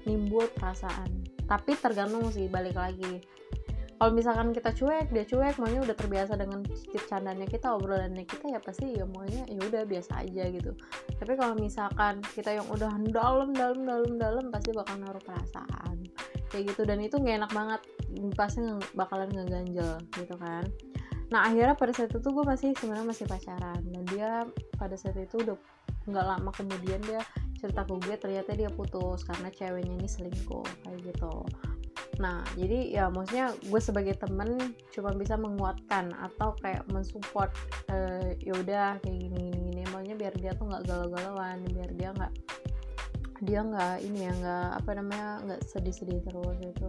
nimbul 0.08 0.46
perasaan. 0.56 1.26
Tapi 1.48 1.76
tergantung 1.80 2.28
sih 2.32 2.48
balik 2.48 2.76
lagi 2.76 3.24
kalau 3.98 4.14
misalkan 4.14 4.54
kita 4.54 4.70
cuek 4.78 5.10
dia 5.10 5.26
cuek 5.26 5.58
maunya 5.58 5.82
udah 5.82 5.98
terbiasa 5.98 6.38
dengan 6.38 6.62
candanya 7.10 7.50
kita 7.50 7.74
obrolannya 7.74 8.30
kita 8.30 8.54
ya 8.54 8.60
pasti 8.62 8.94
ya 8.94 9.10
maunya 9.10 9.42
ya 9.50 9.58
udah 9.58 9.90
biasa 9.90 10.22
aja 10.22 10.44
gitu. 10.54 10.72
Tapi 11.18 11.34
kalau 11.34 11.58
misalkan 11.58 12.22
kita 12.38 12.62
yang 12.62 12.68
udah 12.70 12.94
dalam 13.10 13.58
dalam 13.58 13.90
dalam 13.90 14.12
dalam 14.22 14.46
pasti 14.54 14.70
bakal 14.78 15.02
naruh 15.02 15.22
perasaan. 15.26 16.06
Kayak 16.54 16.78
gitu 16.78 16.82
dan 16.86 17.02
itu 17.02 17.18
gak 17.18 17.42
enak 17.42 17.52
banget. 17.58 17.82
Pasti 18.38 18.62
bakalan 18.94 19.34
ngeganjel 19.34 19.98
gitu 20.14 20.36
kan. 20.38 20.70
Nah 21.34 21.50
akhirnya 21.50 21.74
pada 21.74 21.92
saat 21.92 22.14
itu 22.14 22.30
gue 22.30 22.46
masih 22.46 22.78
sebenarnya 22.78 23.08
masih 23.10 23.26
pacaran. 23.26 23.82
Dan 23.82 24.04
dia 24.14 24.46
pada 24.78 24.94
saat 24.94 25.18
itu 25.18 25.42
udah 25.42 25.58
nggak 26.08 26.26
lama 26.26 26.50
kemudian 26.56 27.02
dia 27.04 27.20
cerita 27.60 27.84
ke 27.84 27.98
gue 28.00 28.16
ternyata 28.16 28.56
dia 28.56 28.70
putus 28.72 29.28
karena 29.28 29.52
ceweknya 29.52 29.92
ini 30.00 30.08
selingkuh 30.08 30.64
kayak 30.86 31.04
gitu 31.04 31.44
nah 32.18 32.42
jadi 32.58 32.98
ya 32.98 33.06
maksudnya 33.14 33.54
gue 33.54 33.82
sebagai 33.82 34.18
temen 34.18 34.74
cuma 34.90 35.14
bisa 35.14 35.38
menguatkan 35.38 36.14
atau 36.18 36.58
kayak 36.62 36.82
mensupport 36.90 37.54
uh, 37.94 38.34
ya 38.42 38.54
udah 38.58 38.98
kayak 39.06 39.18
gini 39.22 39.54
gini 39.54 39.60
gini. 39.72 39.82
Maunya 39.94 40.18
biar 40.18 40.34
dia 40.38 40.58
tuh 40.58 40.66
nggak 40.66 40.90
galau-galauan 40.90 41.62
biar 41.70 41.90
dia 41.94 42.10
nggak 42.18 42.34
dia 43.46 43.62
nggak 43.62 43.96
ini 44.02 44.20
ya 44.26 44.34
nggak 44.34 44.70
apa 44.82 44.90
namanya 44.98 45.30
nggak 45.46 45.62
sedih-sedih 45.70 46.26
terus 46.26 46.58
gitu. 46.58 46.88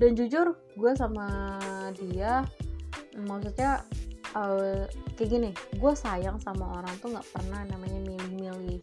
Dan 0.00 0.16
jujur 0.16 0.56
gue 0.56 0.92
sama 0.96 1.60
dia 2.00 2.42
maksudnya 3.12 3.84
uh, 4.32 4.88
kayak 5.16 5.30
gini 5.30 5.50
gue 5.76 5.92
sayang 5.92 6.40
sama 6.40 6.80
orang 6.80 6.96
tuh 7.00 7.12
nggak 7.12 7.28
pernah 7.28 7.60
namanya 7.68 8.00
milih-milih 8.08 8.80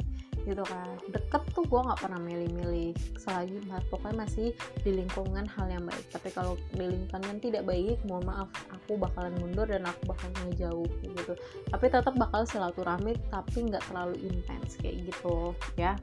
gitu 0.50 0.65
kan. 0.65 0.89
Deket 1.13 1.44
tuh 1.53 1.63
gue 1.70 1.79
nggak 1.79 2.00
pernah 2.01 2.18
milih-milih 2.18 2.98
selagi 3.22 3.62
pokoknya 3.94 4.25
masih 4.25 4.48
di 4.82 4.91
lingkungan 4.98 5.46
hal 5.46 5.68
yang 5.70 5.86
baik. 5.86 6.06
Tapi 6.10 6.29
kalau 6.34 6.58
di 6.74 6.89
lingkungan 6.89 7.38
tidak 7.38 7.63
baik 7.70 8.01
mohon 8.10 8.25
maaf 8.25 8.50
aku 8.74 8.98
bakalan 8.98 9.38
mundur 9.38 9.70
dan 9.70 9.86
aku 9.86 10.10
bakalan 10.10 10.36
ngejauh 10.50 10.89
gitu. 11.06 11.34
Tapi 11.70 11.86
tetap 11.88 12.13
bakal 12.18 12.44
silaturahmi 12.50 13.13
tapi 13.29 13.70
nggak 13.70 13.86
terlalu 13.88 14.18
intens 14.25 14.75
kayak 14.82 15.06
gitu 15.06 15.53
ya. 15.77 15.94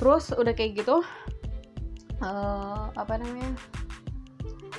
Terus 0.00 0.32
udah 0.32 0.56
kayak 0.56 0.80
gitu 0.80 1.04
uh, 2.24 2.88
apa 2.96 3.20
namanya 3.20 3.52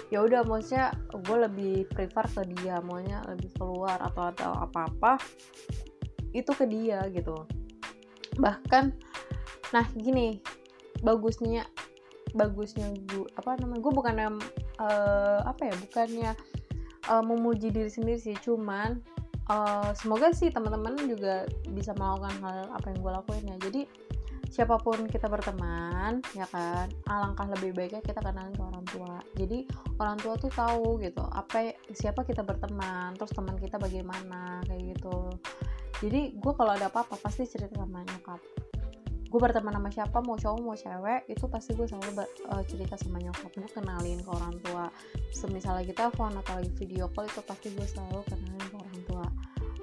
ya 0.10 0.22
udah 0.22 0.46
maksudnya 0.46 0.94
gue 1.10 1.38
lebih 1.50 1.75
prefer 1.89 2.25
ke 2.30 2.42
dia 2.53 2.77
maunya 2.86 3.22
lebih 3.25 3.50
keluar 3.58 3.98
atau 3.98 4.30
ada 4.30 4.62
apa-apa 4.62 5.18
itu 6.34 6.51
ke 6.53 6.65
dia 6.70 7.01
gitu 7.10 7.46
bahkan 8.40 8.94
nah 9.74 9.86
gini 9.98 10.42
bagusnya 11.02 11.66
bagusnya 12.34 12.94
gue 13.13 13.30
apa 13.38 13.58
namanya 13.62 13.82
gue 13.82 13.94
bukan 13.94 14.16
uh, 14.82 15.40
apa 15.46 15.62
ya 15.70 15.75
bukannya 15.78 16.32
uh, 17.10 17.24
memuji 17.24 17.70
diri 17.70 17.90
sendiri 17.90 18.18
sih 18.18 18.38
cuman 18.42 19.02
uh, 19.52 19.92
semoga 19.98 20.32
sih 20.32 20.54
teman-teman 20.54 20.96
juga 21.04 21.48
bisa 21.74 21.92
melakukan 21.98 22.36
hal 22.44 22.58
apa 22.72 22.86
yang 22.94 23.00
gue 23.02 23.12
lakuin 23.12 23.46
ya. 23.50 23.58
Jadi 23.70 23.82
siapa 24.54 24.78
pun 24.78 25.10
kita 25.10 25.25
berteman 25.25 26.22
ya 26.38 26.46
kan 26.54 26.86
alangkah 27.10 27.50
lebih 27.58 27.74
baiknya 27.74 28.06
kita 28.06 28.22
kenalin 28.22 28.54
ke 28.54 28.63
orang 28.63 28.86
tua. 28.86 29.16
Jadi 29.34 29.66
orang 29.98 30.18
tua 30.22 30.34
tuh 30.38 30.52
tahu 30.54 31.02
gitu 31.02 31.25
apa 31.34 31.74
siapa 31.92 32.22
kita 32.22 32.46
berteman 32.46 33.18
terus 33.18 33.34
teman 33.34 33.58
kita 33.58 33.82
bagaimana 33.82 34.62
kayak 34.70 34.94
gitu 34.94 35.34
jadi 36.02 36.34
gue 36.34 36.54
kalau 36.56 36.72
ada 36.74 36.90
apa-apa 36.90 37.20
pasti 37.22 37.46
cerita 37.46 37.78
sama 37.78 38.02
nyokap. 38.02 38.42
Gue 39.34 39.42
berteman 39.42 39.74
sama 39.74 39.90
siapa 39.90 40.22
mau 40.22 40.38
cowok 40.38 40.60
mau 40.62 40.78
cewek 40.78 41.26
itu 41.26 41.46
pasti 41.50 41.74
gue 41.74 41.90
selalu 41.90 42.22
uh, 42.54 42.64
cerita 42.70 42.94
sama 42.98 43.18
nyokap. 43.18 43.50
Gue 43.54 43.70
kenalin 43.74 44.22
ke 44.22 44.30
orang 44.30 44.56
tua. 44.62 44.86
Semisal 45.34 45.82
lagi 45.82 45.94
telepon 45.94 46.38
atau 46.38 46.62
lagi 46.62 46.70
video 46.78 47.10
call 47.14 47.26
itu 47.26 47.42
pasti 47.42 47.74
gue 47.74 47.86
selalu 47.86 48.22
kenalin 48.30 48.66
ke 48.70 48.78
orang 48.78 49.00
tua. 49.10 49.26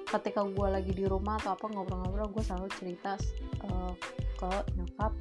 Ketika 0.07 0.41
gue 0.47 0.67
lagi 0.71 0.91
di 0.95 1.03
rumah 1.07 1.35
atau 1.39 1.55
apa 1.55 1.67
ngobrol-ngobrol 1.67 2.31
gue 2.31 2.43
selalu 2.43 2.67
cerita 2.79 3.19
uh, 3.67 3.91
ke 4.39 4.51
nyokap 4.79 5.11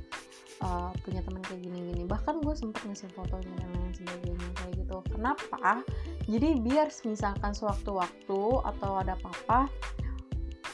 uh, 0.63 0.91
punya 1.03 1.21
teman 1.27 1.43
kayak 1.43 1.67
gini-gini. 1.67 2.07
Bahkan 2.07 2.45
gue 2.47 2.55
sempet 2.55 2.87
ngasih 2.87 3.11
fotonya 3.11 3.51
dan 3.59 3.71
lain 3.75 3.93
sebagainya 3.99 4.49
kayak 4.63 4.73
gitu. 4.79 4.97
Kenapa? 5.11 5.83
Jadi 6.31 6.49
biar 6.63 6.87
misalkan 7.03 7.51
sewaktu-waktu 7.51 8.41
atau 8.63 8.91
ada 8.95 9.19
apa-apa 9.19 9.67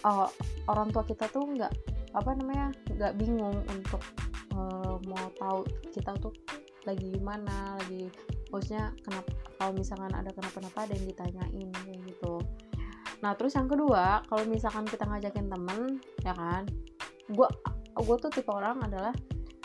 uh, 0.06 0.28
orang 0.70 0.88
tua 0.94 1.02
kita 1.02 1.26
tuh 1.28 1.42
nggak 1.42 1.72
apa 2.14 2.30
namanya 2.38 2.72
nggak 2.94 3.12
bingung 3.18 3.58
untuk 3.68 4.00
uh, 4.54 4.96
mau 5.04 5.26
tahu 5.36 5.60
kita 5.92 6.14
tuh 6.22 6.32
lagi 6.86 7.18
gimana 7.18 7.74
lagi 7.82 8.06
maksudnya 8.54 8.94
kenapa 9.02 9.30
kalau 9.58 9.72
misalkan 9.74 10.12
ada 10.14 10.30
kenapa-napa 10.30 10.86
ada 10.86 10.94
yang 10.94 11.06
ditanyain 11.10 11.68
kayak 11.82 12.00
gitu. 12.06 12.34
Nah 13.24 13.32
terus 13.34 13.58
yang 13.58 13.66
kedua 13.66 14.22
kalau 14.30 14.46
misalkan 14.46 14.86
kita 14.86 15.02
ngajakin 15.02 15.50
temen 15.50 15.98
ya 16.22 16.32
kan 16.36 16.62
gue 17.26 17.48
gue 17.96 18.16
tuh 18.22 18.30
tipe 18.30 18.52
orang 18.54 18.78
adalah 18.86 19.10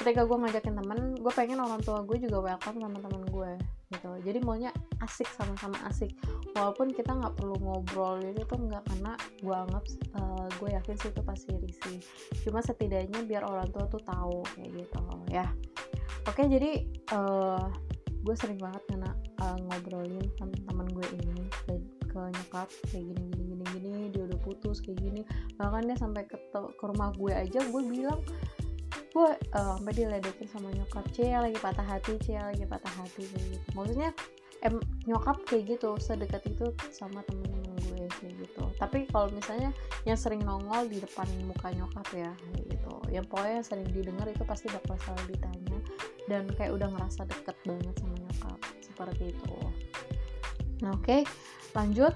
ketika 0.02 0.26
gue 0.26 0.34
ngajakin 0.34 0.74
temen 0.74 1.14
gue 1.14 1.34
pengen 1.36 1.62
orang 1.62 1.78
tua 1.86 2.02
gue 2.02 2.18
juga 2.18 2.42
welcome 2.42 2.82
sama 2.82 2.98
temen 2.98 3.22
gue 3.30 3.52
gitu. 3.92 4.12
Jadi 4.24 4.40
maunya 4.42 4.72
asik 5.04 5.28
sama-sama 5.36 5.76
asik. 5.92 6.16
Walaupun 6.56 6.96
kita 6.96 7.12
nggak 7.12 7.36
perlu 7.36 7.56
ngobrol 7.60 8.24
itu 8.24 8.44
tuh 8.48 8.60
nggak 8.60 8.84
karena 8.88 9.14
gue 9.40 9.56
anggap 9.56 9.84
uh, 10.16 10.48
gue 10.60 10.70
yakin 10.72 10.96
sih 11.00 11.10
itu 11.12 11.22
pasti 11.24 11.52
risih 11.58 12.00
cuma 12.46 12.60
setidaknya 12.62 13.24
biar 13.26 13.44
orang 13.48 13.68
tua 13.72 13.88
tuh 13.88 14.02
tahu 14.04 14.44
kayak 14.56 14.86
gitu 14.86 15.02
ya. 15.32 15.48
Oke 16.30 16.46
jadi 16.46 16.86
uh, 17.18 17.66
gue 18.22 18.36
sering 18.38 18.62
banget 18.62 18.84
kena 18.86 19.12
uh, 19.42 19.58
ngobrolin 19.58 20.22
teman-teman 20.38 20.88
gue 20.94 21.08
ini 21.18 21.42
ke, 21.66 21.74
ke 22.06 22.20
nyokap 22.22 22.70
kayak 22.94 23.04
gini 23.10 23.24
gini 23.34 23.44
gini 23.58 23.66
gini 23.74 24.02
dia 24.14 24.24
udah 24.30 24.40
putus 24.46 24.84
kayak 24.84 25.02
gini. 25.02 25.22
Bahkan 25.58 25.90
dia 25.90 25.98
sampai 25.98 26.24
ke, 26.30 26.38
ke 26.54 26.84
rumah 26.86 27.10
gue 27.18 27.34
aja 27.34 27.60
gue 27.64 27.82
bilang 27.90 28.22
gue 29.12 29.30
uh, 29.56 29.76
sampai 29.78 29.94
diledekin 29.96 30.48
sama 30.48 30.72
nyokap. 30.72 31.04
Cia 31.12 31.44
lagi 31.44 31.58
patah 31.60 31.84
hati 31.84 32.16
Cia 32.24 32.48
lagi 32.48 32.64
patah 32.64 32.94
hati 33.00 33.28
kayak 33.28 33.46
gitu. 33.56 33.68
Maksudnya 33.76 34.10
em 34.62 34.78
nyokap 35.10 35.42
kayak 35.50 35.76
gitu 35.78 35.98
sedekat 35.98 36.46
itu 36.46 36.70
sama 36.94 37.26
temen-temen 37.26 37.76
gue 37.92 38.06
kayak 38.22 38.34
gitu. 38.46 38.64
Tapi 38.78 39.10
kalau 39.10 39.28
misalnya 39.34 39.74
yang 40.06 40.18
sering 40.18 40.46
nongol 40.46 40.86
di 40.88 41.02
depan 41.02 41.26
muka 41.44 41.74
nyokap 41.74 42.08
ya 42.14 42.32
kayak 42.32 42.66
gitu. 42.78 42.94
Yang 43.10 43.26
pokoknya 43.28 43.62
sering 43.66 43.88
didengar 43.90 44.28
itu 44.30 44.44
pasti 44.46 44.68
bakal 44.70 44.96
selalu 45.02 45.36
ditanya. 45.36 45.78
Dan 46.30 46.48
kayak 46.56 46.72
udah 46.78 46.88
ngerasa 46.94 47.28
deket 47.28 47.58
banget 47.68 47.96
sama 48.00 48.16
nyokap 48.16 48.60
seperti 48.80 49.24
itu. 49.34 49.56
Nah 50.86 50.96
oke 50.96 51.04
okay, 51.04 51.22
lanjut. 51.76 52.14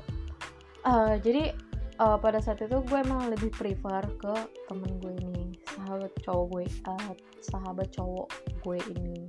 Uh, 0.86 1.18
jadi 1.18 1.50
uh, 1.98 2.18
pada 2.22 2.40
saat 2.44 2.62
itu 2.62 2.78
gue 2.78 3.00
emang 3.02 3.32
lebih 3.32 3.52
prefer 3.52 4.06
ke 4.22 4.34
temen 4.70 4.92
gue 5.02 5.14
ini 5.18 5.35
sahabat 5.86 6.12
cowok 6.26 6.46
gue 6.50 6.64
uh, 6.90 7.14
sahabat 7.46 7.88
cowok 7.94 8.28
gue 8.66 8.78
ini 8.98 9.22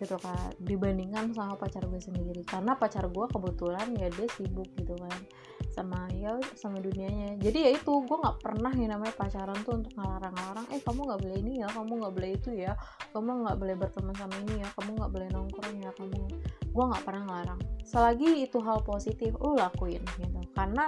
gitu 0.00 0.16
kan. 0.16 0.48
Dibandingkan 0.64 1.36
sama 1.36 1.54
pacar 1.60 1.84
gue 1.84 2.00
sendiri. 2.00 2.40
Karena 2.48 2.72
pacar 2.72 3.04
gue 3.12 3.26
kebetulan 3.28 3.92
ya 4.00 4.08
dia 4.08 4.28
sibuk 4.32 4.68
gitu 4.80 4.96
kan 4.96 5.20
sama 5.68 6.07
ya 6.18 6.34
sama 6.58 6.82
dunianya. 6.82 7.38
Jadi 7.38 7.58
ya 7.58 7.70
itu 7.78 7.92
gue 8.02 8.18
nggak 8.18 8.38
pernah 8.42 8.72
yang 8.74 8.90
namanya 8.98 9.14
pacaran 9.14 9.58
tuh 9.62 9.78
untuk 9.78 9.94
ngelarang-larang 9.94 10.66
eh 10.74 10.80
kamu 10.82 11.00
nggak 11.06 11.20
boleh 11.22 11.36
ini 11.38 11.52
ya 11.62 11.68
kamu 11.70 11.92
nggak 12.02 12.14
boleh 12.14 12.30
itu 12.34 12.50
ya 12.52 12.72
kamu 13.14 13.30
nggak 13.46 13.56
boleh 13.62 13.74
berteman 13.78 14.14
sama 14.18 14.34
ini 14.42 14.54
ya 14.60 14.68
kamu 14.74 14.90
nggak 14.98 15.12
boleh 15.14 15.28
nongkrong 15.30 15.76
ya 15.78 15.90
kamu 15.94 16.22
gue 16.68 16.84
nggak 16.84 17.04
pernah 17.06 17.22
ngelarang. 17.26 17.60
Selagi 17.88 18.30
itu 18.44 18.58
hal 18.60 18.84
positif 18.84 19.32
lu 19.40 19.56
lakuin 19.56 20.02
gitu. 20.20 20.40
Karena 20.52 20.84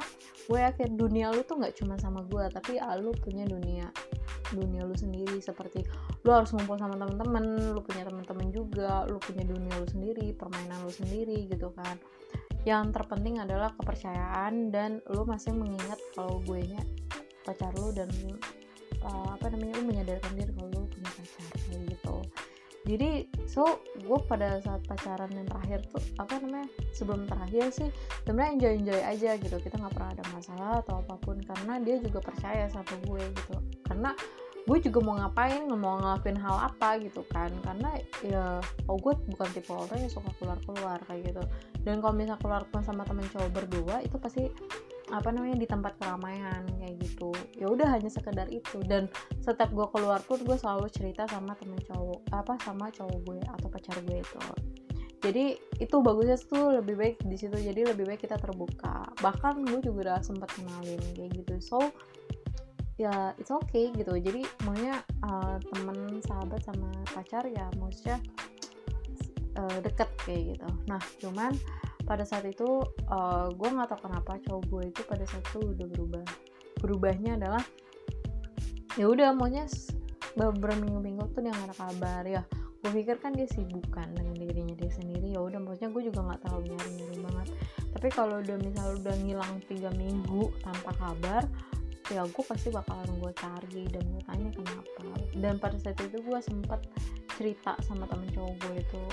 gue 0.51 0.59
yakin 0.59 0.99
dunia 0.99 1.33
lu 1.33 1.47
tuh 1.47 1.57
nggak 1.63 1.79
cuma 1.79 1.95
sama 1.97 2.27
gue 2.27 2.45
tapi 2.51 2.77
ah, 2.83 2.99
lu 2.99 3.15
punya 3.15 3.47
dunia 3.47 3.89
dunia 4.51 4.83
lu 4.83 4.95
sendiri. 4.99 5.39
Seperti 5.39 5.87
lu 6.21 6.31
harus 6.37 6.53
ngumpul 6.53 6.77
sama 6.77 7.01
temen-temen 7.01 7.73
lu 7.73 7.81
punya 7.81 8.05
temen-temen 8.05 8.53
juga 8.53 9.09
lu 9.09 9.17
punya 9.17 9.41
dunia 9.47 9.73
lu 9.81 9.87
sendiri 9.89 10.37
permainan 10.37 10.85
lu 10.85 10.93
sendiri 10.93 11.49
gitu 11.49 11.73
kan 11.73 11.97
yang 12.69 12.93
terpenting 12.93 13.41
adalah 13.41 13.73
kepercayaan 13.81 14.69
dan 14.69 15.01
lu 15.09 15.25
masih 15.25 15.57
mengingat 15.57 15.97
kalau 16.13 16.45
gue 16.45 16.61
nya 16.61 16.83
pacar 17.41 17.73
lu 17.81 17.89
dan 17.97 18.09
uh, 19.01 19.33
apa 19.33 19.49
namanya 19.49 19.81
lu 19.81 19.85
menyadarkan 19.89 20.33
diri 20.37 20.53
kalau 20.53 20.69
lu 20.77 20.85
punya 20.93 21.11
pacar 21.17 21.45
gitu. 21.89 22.17
Jadi 22.81 23.29
so 23.45 23.85
gue 24.01 24.19
pada 24.25 24.57
saat 24.65 24.81
pacaran 24.89 25.29
yang 25.37 25.45
terakhir 25.45 25.85
tuh 25.93 26.01
apa 26.17 26.41
namanya 26.41 26.69
sebelum 26.97 27.29
terakhir 27.29 27.69
sih 27.77 27.89
sebenarnya 28.25 28.51
enjoy 28.57 28.73
enjoy 28.81 29.01
aja 29.05 29.31
gitu. 29.37 29.57
Kita 29.61 29.77
nggak 29.77 29.93
pernah 29.97 30.11
ada 30.17 30.25
masalah 30.33 30.75
atau 30.85 31.05
apa 31.05 31.15
pun 31.21 31.37
karena 31.45 31.77
dia 31.81 31.97
juga 32.01 32.25
percaya 32.25 32.69
sama 32.73 32.89
gue 33.05 33.23
gitu. 33.25 33.57
Karena 33.85 34.17
gue 34.71 34.79
juga 34.87 35.03
mau 35.03 35.19
ngapain 35.19 35.67
mau 35.67 35.99
ngelakuin 35.99 36.39
hal 36.39 36.71
apa 36.71 37.03
gitu 37.03 37.27
kan. 37.27 37.51
Karena 37.67 37.91
ya 38.23 38.63
oh 38.87 38.95
gue 39.03 39.19
bukan 39.27 39.49
tipe 39.51 39.75
orang 39.75 39.99
yang 39.99 40.13
suka 40.13 40.31
keluar 40.39 40.63
keluar 40.63 40.99
kayak 41.11 41.35
gitu. 41.35 41.43
Dan 41.83 41.99
kalau 41.99 42.15
misalnya 42.15 42.39
keluar 42.39 42.63
sama 42.87 43.03
temen 43.03 43.27
cowok 43.35 43.51
berdua 43.51 43.99
itu 44.07 44.15
pasti 44.23 44.47
apa 45.11 45.35
namanya 45.35 45.59
di 45.59 45.67
tempat 45.67 45.99
keramaian 45.99 46.63
kayak 46.79 47.03
gitu. 47.03 47.35
Ya 47.59 47.67
udah 47.67 47.91
hanya 47.91 48.07
sekedar 48.07 48.47
itu. 48.47 48.79
Dan 48.87 49.11
setiap 49.43 49.75
gue 49.75 49.87
keluar 49.91 50.23
pun 50.23 50.39
gue 50.39 50.55
selalu 50.55 50.87
cerita 50.95 51.27
sama 51.27 51.59
temen 51.59 51.83
cowok 51.91 52.31
apa 52.31 52.55
sama 52.63 52.95
cowok 52.95 53.19
gue 53.27 53.43
atau 53.43 53.67
pacar 53.67 53.99
gue 54.07 54.23
itu. 54.23 54.39
Jadi 55.21 55.53
itu 55.77 55.97
bagusnya 56.01 56.41
tuh 56.41 56.81
lebih 56.81 56.97
baik 56.97 57.17
di 57.29 57.37
situ. 57.37 57.53
Jadi 57.53 57.91
lebih 57.91 58.09
baik 58.09 58.25
kita 58.25 58.41
terbuka. 58.41 59.05
Bahkan 59.21 59.67
gue 59.67 59.83
juga 59.85 59.99
udah 60.15 60.19
sempat 60.25 60.49
kenalin 60.57 61.03
kayak 61.13 61.37
gitu. 61.37 61.61
So 61.61 61.93
ya 63.01 63.33
it's 63.41 63.49
okay 63.49 63.89
gitu. 63.97 64.13
Jadi 64.13 64.45
maunya 64.69 65.01
uh, 65.25 65.57
temen 65.73 66.21
sahabat 66.21 66.61
sama 66.61 66.93
pacar 67.17 67.49
ya 67.49 67.73
maksudnya 67.81 68.21
uh, 69.57 69.79
deket 69.81 70.13
kayak 70.29 70.43
gitu. 70.57 70.69
Nah 70.85 71.01
cuman 71.25 71.57
pada 72.05 72.29
saat 72.29 72.45
itu 72.45 72.85
uh, 73.09 73.49
gue 73.57 73.69
nggak 73.73 73.89
tahu 73.89 74.13
kenapa 74.13 74.37
cowok 74.45 74.63
gue 74.69 74.83
itu 74.93 75.01
pada 75.09 75.25
saat 75.25 75.41
itu 75.49 75.61
udah 75.65 75.87
berubah. 75.97 76.25
Berubahnya 76.85 77.41
adalah 77.41 77.65
ya 79.01 79.09
udah 79.09 79.33
maunya 79.33 79.65
beberapa 80.37 80.77
minggu-minggu 80.77 81.25
tuh 81.33 81.41
dia 81.41 81.57
nggak 81.57 81.73
ada 81.73 81.77
kabar 81.81 82.23
ya. 82.29 82.43
Gue 82.81 83.01
pikir 83.01 83.17
kan 83.21 83.33
dia 83.33 83.49
sibuk 83.49 83.89
kan 83.93 84.13
dengan 84.13 84.37
dirinya 84.37 84.77
dia 84.77 84.93
sendiri 84.93 85.37
ya 85.37 85.41
udah 85.41 85.61
maksudnya 85.61 85.89
gue 85.93 86.03
juga 86.13 86.21
nggak 86.21 86.41
tahu 86.45 86.59
nyari 86.69 86.91
nyari 87.01 87.17
banget. 87.25 87.49
Tapi 87.97 88.09
kalau 88.13 88.45
udah 88.45 88.57
misal 88.61 88.97
udah 89.01 89.15
ngilang 89.25 89.55
tiga 89.65 89.89
minggu 89.97 90.53
tanpa 90.61 90.93
kabar 91.01 91.45
ya 92.11 92.27
gue 92.27 92.45
pasti 92.45 92.69
bakalan 92.75 93.11
gue 93.23 93.33
cari 93.39 93.85
dan 93.89 94.03
gue 94.03 94.23
tanya 94.27 94.51
kenapa. 94.51 95.03
Dan 95.35 95.55
pada 95.63 95.79
saat 95.79 95.99
itu 96.03 96.19
gue 96.19 96.41
sempat 96.43 96.83
cerita 97.39 97.79
sama 97.87 98.05
temen 98.11 98.29
cowok 98.35 98.55
gue 98.61 98.75
itu 98.83 99.05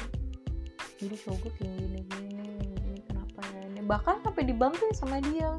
jadi 0.97 1.15
cowok 1.23 1.37
gue 1.45 1.51
kayak 1.61 1.73
gini 1.77 1.99
gini 2.09 2.49
ini 2.89 2.99
kenapa 3.05 3.41
ya 3.53 3.61
ini? 3.69 3.81
Bahkan 3.85 4.15
sampai 4.25 4.43
dibantu 4.49 4.85
sama 4.97 5.21
dia. 5.21 5.53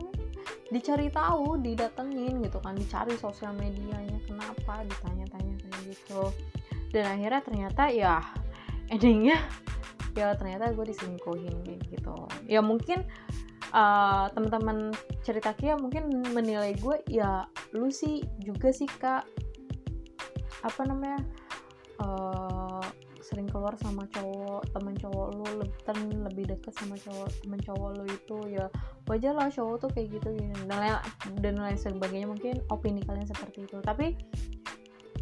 Dicari 0.68 1.08
tahu 1.08 1.62
didatengin 1.62 2.44
gitu 2.44 2.58
kan 2.60 2.76
dicari 2.76 3.14
sosial 3.16 3.56
medianya 3.56 4.18
kenapa 4.26 4.84
ditanya-tanya 4.84 5.54
kayak 5.62 5.80
gitu. 5.94 6.34
Dan 6.90 7.06
akhirnya 7.06 7.40
ternyata 7.40 7.82
ya 7.88 8.20
endingnya 8.90 9.38
ya 10.18 10.34
ternyata 10.34 10.74
gue 10.74 10.90
diselingkuhin 10.90 11.56
gitu. 11.86 12.16
Ya 12.50 12.58
mungkin 12.58 13.06
uh, 13.72 14.26
teman-teman 14.32 14.92
cerita 15.24 15.52
Kia 15.56 15.76
mungkin 15.76 16.08
menilai 16.32 16.76
gue 16.78 17.02
ya 17.10 17.44
lu 17.72 17.88
sih 17.92 18.24
juga 18.40 18.72
sih 18.72 18.88
kak. 18.88 19.24
Apa 20.64 20.82
namanya? 20.86 21.22
Uh, 21.98 22.82
sering 23.28 23.44
keluar 23.44 23.76
sama 23.76 24.08
cowok 24.08 24.72
temen 24.72 24.96
cowok 24.96 25.36
lu 25.36 25.44
lebih 25.60 26.16
lebih 26.24 26.44
deket 26.48 26.72
sama 26.72 26.96
cowok 26.96 27.28
temen 27.44 27.60
cowok 27.60 27.88
lu 28.00 28.04
itu 28.08 28.56
ya 28.56 28.72
wajar 29.04 29.36
lah 29.36 29.52
cowok 29.52 29.84
tuh 29.84 29.90
kayak 29.92 30.16
gitu 30.16 30.32
dan 30.64 30.72
lain 30.72 30.96
dan 31.44 31.60
lain 31.60 31.76
sebagainya 31.76 32.24
mungkin 32.24 32.64
opini 32.72 33.04
kalian 33.04 33.28
seperti 33.28 33.68
itu. 33.68 33.84
Tapi 33.84 34.16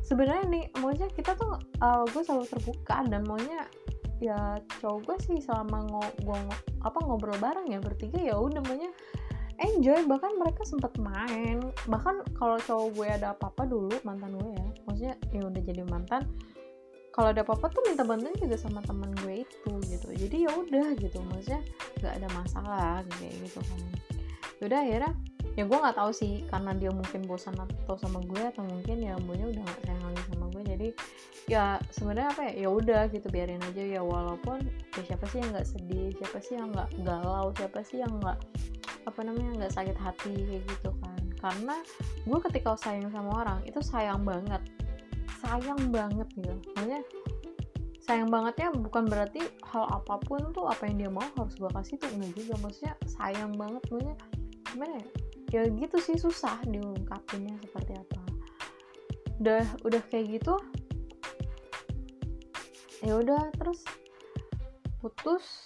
sebenarnya 0.07 0.47
nih 0.47 0.65
maunya 0.79 1.11
kita 1.11 1.35
tuh 1.35 1.59
uh, 1.83 2.07
gue 2.07 2.23
selalu 2.23 2.47
terbuka 2.47 3.03
dan 3.11 3.27
maunya 3.27 3.67
ya 4.17 4.57
cowok 4.81 5.01
gue 5.05 5.17
sih 5.29 5.39
selama 5.45 5.85
ngobrol 5.93 6.49
apa 6.81 6.99
ngobrol 7.05 7.37
bareng 7.37 7.69
ya 7.69 7.79
bertiga 7.85 8.17
ya 8.17 8.37
udah 8.41 8.65
namanya 8.65 8.91
enjoy. 9.61 10.05
Bahkan 10.05 10.37
mereka 10.41 10.65
sempet 10.65 10.93
main. 11.01 11.61
Bahkan 11.89 12.37
kalau 12.37 12.57
cowok 12.61 12.89
gue 12.97 13.09
ada 13.09 13.37
apa-apa 13.37 13.69
dulu 13.69 13.93
mantan 14.05 14.37
gue 14.37 14.51
ya 14.57 14.67
maksudnya 14.89 15.15
ya 15.33 15.43
udah 15.45 15.63
jadi 15.63 15.83
mantan 15.89 16.23
kalau 17.17 17.33
ada 17.33 17.41
apa-apa 17.49 17.73
tuh 17.73 17.81
minta 17.89 18.05
bantuan 18.05 18.37
juga 18.37 18.61
sama 18.61 18.85
teman 18.85 19.09
gue 19.25 19.49
itu 19.49 19.73
gitu. 19.89 20.09
Jadi 20.13 20.37
ya 20.45 20.51
udah 20.53 20.87
gitu 21.01 21.19
maksudnya 21.25 21.65
nggak 22.05 22.13
ada 22.13 22.29
masalah 22.37 22.95
kayak 23.17 23.33
gitu 23.41 23.61
kan. 23.65 23.81
Udah 24.61 24.79
akhirnya 24.85 25.13
ya 25.57 25.65
gue 25.65 25.79
nggak 25.81 25.97
tahu 25.97 26.13
sih 26.13 26.45
karena 26.53 26.77
dia 26.77 26.93
mungkin 26.93 27.25
bosan 27.25 27.57
atau 27.57 27.97
sama 27.97 28.21
gue 28.29 28.43
atau 28.45 28.61
mungkin 28.61 29.01
ya 29.01 29.17
mbaknya 29.17 29.57
udah 29.57 29.63
nggak 29.65 29.81
sayang 29.89 30.05
lagi 30.05 30.23
sama 30.29 30.47
gue. 30.53 30.63
Jadi 30.69 30.89
ya 31.49 31.65
sebenarnya 31.89 32.29
apa 32.29 32.43
ya? 32.45 32.53
Ya 32.61 32.69
udah 32.69 33.03
gitu 33.09 33.27
biarin 33.33 33.65
aja 33.65 33.83
ya. 33.83 34.01
Walaupun 34.05 34.61
ya 34.69 35.03
siapa 35.09 35.25
sih 35.33 35.41
yang 35.41 35.51
nggak 35.57 35.69
sedih? 35.69 36.09
Siapa 36.21 36.39
sih 36.45 36.55
yang 36.61 36.69
nggak 36.77 36.91
galau? 37.01 37.49
Siapa 37.57 37.81
sih 37.81 38.05
yang 38.05 38.13
nggak 38.21 38.39
apa 39.09 39.21
namanya 39.25 39.51
nggak 39.65 39.73
sakit 39.73 39.97
hati? 39.97 40.35
Kayak 40.45 40.63
gitu 40.69 40.91
kan. 41.01 41.21
Karena 41.41 41.77
gue 42.29 42.39
ketika 42.53 42.77
sayang 42.77 43.09
sama 43.09 43.31
orang 43.41 43.59
itu 43.65 43.81
sayang 43.81 44.29
banget. 44.29 44.61
Sayang 45.41 45.89
banget 45.89 46.29
gitu. 46.37 46.53
Makanya 46.77 47.01
sayang 48.05 48.29
bangetnya 48.29 48.77
bukan 48.77 49.09
berarti 49.09 49.41
hal 49.73 49.89
apa 49.89 50.21
pun 50.21 50.53
tuh 50.53 50.69
apa 50.69 50.85
yang 50.85 50.97
dia 51.01 51.11
mau 51.11 51.25
harus 51.25 51.57
gue 51.57 51.71
kasih 51.73 51.97
tuh 51.97 52.13
enggak 52.13 52.45
juga. 52.45 52.55
Maksudnya 52.61 52.95
sayang 53.09 53.57
banget. 53.57 53.81
Maksudnya 53.89 54.17
gimana 54.69 55.01
ya 55.01 55.26
ya 55.57 55.65
gitu 55.73 55.97
sih 55.97 56.21
susah 56.21 56.61
diungkapinnya 56.69 57.57
seperti 57.65 57.97
apa. 57.97 58.21
Udah 59.41 59.65
udah 59.89 60.03
kayak 60.13 60.41
gitu 60.41 60.61
ya 63.01 63.17
udah 63.17 63.49
terus 63.57 63.81
putus. 65.01 65.65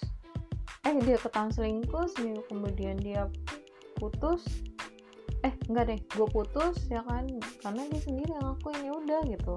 Eh 0.87 0.95
dia 1.03 1.19
ketahuan 1.19 1.51
selingkuh 1.51 2.07
seminggu 2.15 2.47
kemudian 2.47 2.95
dia 3.03 3.27
putus. 3.99 4.47
Eh 5.43 5.51
enggak 5.67 5.91
deh 5.91 5.99
gue 6.15 6.27
putus 6.31 6.87
ya 6.87 7.03
kan 7.03 7.27
karena 7.59 7.83
dia 7.91 7.99
sendiri 7.99 8.31
yang 8.31 8.47
aku 8.55 8.71
ya 8.79 8.95
udah 8.95 9.21
gitu. 9.27 9.55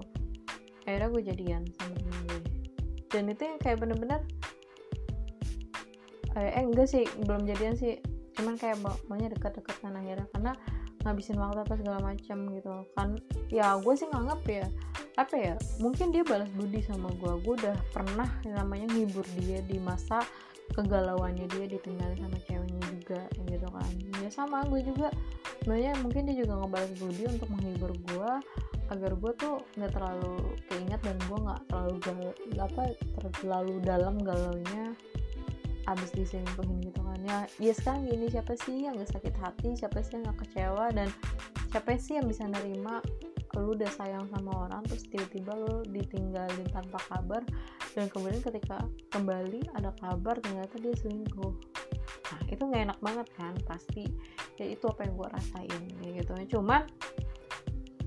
Akhirnya 0.82 1.08
gue 1.14 1.22
jadian 1.22 1.62
sama 1.78 1.94
temen 1.94 2.20
gue 2.26 2.40
dan 3.14 3.30
itu 3.30 3.42
yang 3.46 3.58
kayak 3.62 3.78
bener-bener 3.78 4.20
eh, 6.34 6.50
eh 6.50 6.64
enggak 6.66 6.90
sih 6.90 7.06
belum 7.22 7.46
jadian 7.46 7.78
sih 7.78 7.94
cuman 8.44 8.60
kayak 8.60 8.76
maunya 9.08 9.32
deket-deket 9.32 9.80
kan 9.80 9.96
akhirnya 9.96 10.28
karena 10.36 10.52
ngabisin 11.00 11.40
waktu 11.40 11.64
apa 11.64 11.74
segala 11.80 11.98
macam 12.04 12.38
gitu. 12.52 12.72
Kan 12.92 13.16
ya 13.48 13.80
gue 13.80 13.94
sih 13.96 14.04
nganggap 14.12 14.40
ya 14.44 14.68
apa 15.16 15.34
ya 15.40 15.54
mungkin 15.80 16.12
dia 16.12 16.26
balas 16.28 16.50
budi 16.52 16.84
sama 16.84 17.08
gue 17.16 17.32
gue 17.40 17.54
udah 17.64 17.76
pernah 17.94 18.28
namanya 18.44 18.90
ngibur 18.92 19.24
dia 19.40 19.64
di 19.64 19.80
masa 19.80 20.20
kegalauannya 20.76 21.48
dia 21.54 21.64
ditinggalin 21.70 22.20
sama 22.20 22.36
ceweknya 22.44 22.82
juga 22.92 23.20
gitu 23.48 23.68
kan. 23.72 23.90
Ya 24.20 24.28
sama 24.28 24.60
gue 24.68 24.84
juga 24.84 25.08
sebenarnya 25.64 25.96
mungkin 26.04 26.28
dia 26.28 26.36
juga 26.44 26.60
ngebalas 26.60 26.92
budi 27.00 27.24
untuk 27.24 27.48
menghibur 27.48 27.92
gue 27.96 28.30
agar 28.92 29.12
gue 29.16 29.32
tuh 29.40 29.64
nggak 29.80 29.92
terlalu 29.96 30.36
keinget 30.68 31.00
dan 31.00 31.16
gue 31.24 31.38
nggak 31.40 31.60
terlalu 31.72 31.94
gal 32.04 32.20
apa 32.60 32.82
terlalu 33.40 33.74
dalam 33.80 34.20
galaunya 34.20 34.92
abis 35.88 36.10
diselingkuhin 36.16 36.80
gitu 36.84 37.00
kan. 37.00 37.20
Ya 37.24 37.38
ya 37.60 37.72
sekarang 37.76 38.08
gini 38.08 38.26
siapa 38.32 38.56
sih 38.60 38.88
yang 38.88 38.96
gak 39.00 39.12
sakit 39.14 39.34
hati? 39.40 39.68
Siapa 39.76 39.98
sih 40.00 40.18
yang 40.18 40.30
gak 40.32 40.38
kecewa? 40.46 40.86
Dan 40.92 41.08
siapa 41.72 41.96
sih 41.96 42.20
yang 42.20 42.26
bisa 42.28 42.48
nerima 42.48 43.00
lu 43.54 43.78
udah 43.78 43.86
sayang 43.86 44.26
sama 44.34 44.66
orang 44.66 44.82
terus 44.90 45.06
tiba-tiba 45.06 45.54
lu 45.54 45.86
ditinggalin 45.88 46.66
tanpa 46.74 46.98
kabar? 47.06 47.42
Dan 47.94 48.10
kemudian 48.10 48.42
ketika 48.42 48.82
kembali 49.14 49.62
ada 49.78 49.94
kabar 50.02 50.40
ternyata 50.42 50.74
dia 50.82 50.94
selingkuh. 50.98 51.54
Nah 52.34 52.40
itu 52.50 52.62
nggak 52.64 52.82
enak 52.90 52.98
banget 52.98 53.26
kan? 53.38 53.54
Pasti 53.68 54.10
ya 54.58 54.66
itu 54.66 54.84
apa 54.90 55.06
yang 55.06 55.14
gue 55.14 55.28
rasain 55.30 55.82
ya 56.02 56.10
gitu. 56.18 56.58
Cuman 56.58 56.82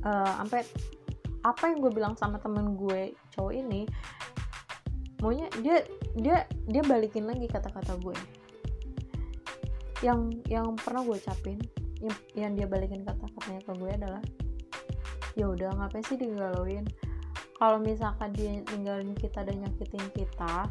uh, 0.04 0.34
sampai 0.44 0.68
apa 1.46 1.64
yang 1.72 1.80
gue 1.80 1.92
bilang 1.96 2.14
sama 2.20 2.42
temen 2.44 2.76
gue 2.76 3.16
cowok 3.32 3.54
ini 3.56 3.88
maunya 5.22 5.50
dia 5.66 5.82
dia 6.14 6.46
dia 6.70 6.84
balikin 6.86 7.26
lagi 7.26 7.50
kata-kata 7.50 7.98
gue. 8.02 8.18
Yang 10.06 10.42
yang 10.46 10.78
pernah 10.78 11.02
gue 11.02 11.18
ucapin 11.18 11.58
yang 12.38 12.54
dia 12.54 12.70
balikin 12.70 13.02
kata-katanya 13.02 13.62
ke 13.66 13.72
gue 13.74 13.90
adalah 13.90 14.24
ya 15.34 15.50
udah 15.50 15.74
ngapain 15.78 16.06
sih 16.06 16.18
digalauin? 16.18 16.86
Kalau 17.58 17.82
misalkan 17.82 18.38
dia 18.38 18.62
ninggalin 18.62 19.18
kita 19.18 19.42
dan 19.42 19.66
nyakitin 19.66 20.06
kita 20.14 20.70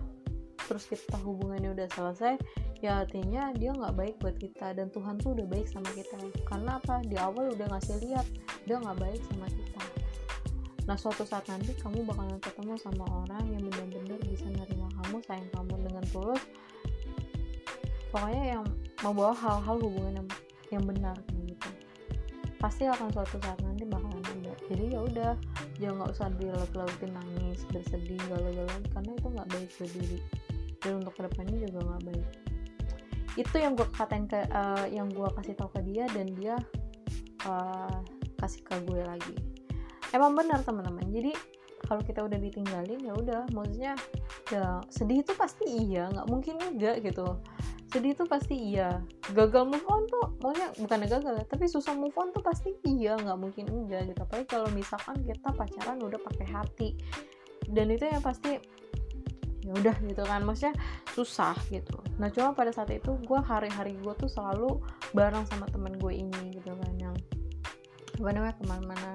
terus 0.67 0.87
kita 0.91 1.19
hubungannya 1.23 1.79
udah 1.79 1.87
selesai 1.95 2.35
ya 2.83 3.07
artinya 3.07 3.55
dia 3.55 3.71
nggak 3.71 3.95
baik 3.95 4.15
buat 4.19 4.35
kita 4.35 4.75
dan 4.75 4.91
Tuhan 4.91 5.19
tuh 5.19 5.35
udah 5.35 5.47
baik 5.51 5.67
sama 5.67 5.91
kita. 5.95 6.15
Karena 6.47 6.79
apa? 6.79 7.03
Di 7.03 7.19
awal 7.19 7.55
udah 7.59 7.67
ngasih 7.75 7.99
lihat 8.07 8.27
dia 8.63 8.79
nggak 8.79 8.99
baik 8.99 9.23
sama 9.27 9.51
kita 9.51 10.06
nah 10.87 10.95
suatu 10.95 11.27
saat 11.27 11.43
nanti 11.51 11.75
kamu 11.83 12.07
bakalan 12.07 12.39
ketemu 12.39 12.79
sama 12.79 13.03
orang 13.27 13.43
yang 13.51 13.63
benar-benar 13.67 14.23
bisa 14.23 14.47
nerima 14.47 14.87
kamu 15.03 15.19
sayang 15.27 15.51
kamu 15.51 15.75
dengan 15.83 16.05
tulus. 16.15 16.43
Pokoknya 18.15 18.45
yang 18.59 18.65
membawa 19.03 19.35
hal-hal 19.35 19.77
hubungan 19.83 20.23
yang, 20.23 20.29
yang 20.79 20.85
benar 20.87 21.19
gitu. 21.43 21.71
Pasti 22.63 22.87
akan 22.87 23.11
suatu 23.11 23.37
saat 23.43 23.59
nanti 23.67 23.83
bakalan 23.83 24.23
ada. 24.23 24.55
Jadi 24.71 24.85
ya 24.95 25.01
udah 25.03 25.33
jangan 25.83 25.95
nggak 26.07 26.13
usah 26.15 26.29
dilaut-lautin 26.39 27.11
nangis 27.13 27.67
bersedih 27.75 28.23
galau-galau 28.31 28.79
karena 28.95 29.11
itu 29.11 29.27
nggak 29.27 29.49
baik 29.51 29.71
buat 29.75 29.91
diri. 29.91 30.19
Dan 30.79 30.93
untuk 31.03 31.15
ke 31.19 31.23
depannya 31.27 31.57
juga 31.67 31.79
nggak 31.83 32.03
baik. 32.07 32.27
Itu 33.37 33.57
yang 33.59 33.73
gue 33.75 33.89
katain 33.91 34.25
ke 34.31 34.39
uh, 34.55 34.87
yang 34.87 35.11
gue 35.11 35.29
kasih 35.35 35.59
tau 35.59 35.69
ke 35.75 35.83
dia 35.83 36.07
dan 36.15 36.31
dia 36.39 36.57
uh, 37.43 38.01
kasih 38.39 38.63
ke 38.63 38.75
gue 38.87 39.03
lagi 39.03 39.56
emang 40.15 40.37
benar 40.37 40.63
teman-teman. 40.63 41.07
Jadi 41.11 41.33
kalau 41.87 42.03
kita 42.03 42.27
udah 42.27 42.39
ditinggalin 42.41 42.99
ya 42.99 43.13
udah 43.15 43.43
maksudnya 43.55 43.95
ya 44.51 44.83
sedih 44.91 45.23
itu 45.23 45.33
pasti 45.39 45.65
iya 45.67 46.11
nggak 46.11 46.27
mungkin 46.27 46.55
enggak 46.59 47.05
gitu. 47.07 47.39
Sedih 47.87 48.19
itu 48.19 48.27
pasti 48.27 48.59
iya. 48.59 48.99
Gagal 49.31 49.71
move 49.71 49.87
on 49.87 50.03
tuh 50.11 50.27
maksudnya 50.43 50.69
bukan 50.83 50.99
gagal 51.07 51.35
ya 51.39 51.45
tapi 51.47 51.65
susah 51.71 51.95
move 51.95 52.17
on 52.19 52.35
tuh 52.35 52.43
pasti 52.43 52.75
iya 52.83 53.15
nggak 53.15 53.39
mungkin 53.39 53.65
enggak 53.71 54.11
gitu. 54.11 54.21
Apalagi 54.27 54.49
kalau 54.51 54.69
misalkan 54.75 55.17
kita 55.23 55.49
pacaran 55.55 55.99
udah 56.03 56.21
pakai 56.21 56.47
hati. 56.51 56.89
Dan 57.67 57.91
itu 57.91 58.07
yang 58.07 58.23
pasti 58.23 58.59
ya 59.63 59.73
udah 59.79 59.97
gitu 60.03 60.23
kan. 60.27 60.43
Maksudnya 60.43 60.75
susah 61.15 61.55
gitu. 61.71 62.03
Nah 62.19 62.33
cuma 62.35 62.51
pada 62.57 62.75
saat 62.75 62.91
itu 62.91 63.15
gue 63.23 63.41
hari-hari 63.47 63.95
gue 64.03 64.15
tuh 64.19 64.31
selalu 64.31 64.83
bareng 65.15 65.47
sama 65.47 65.71
temen 65.71 65.95
gue 66.03 66.13
ini 66.13 66.57
gitu 66.57 66.75
kan 66.75 66.95
yang 66.99 67.15
apa 68.17 68.33
namanya 68.33 68.57
ke 68.57 68.65
mana-mana 68.65 69.13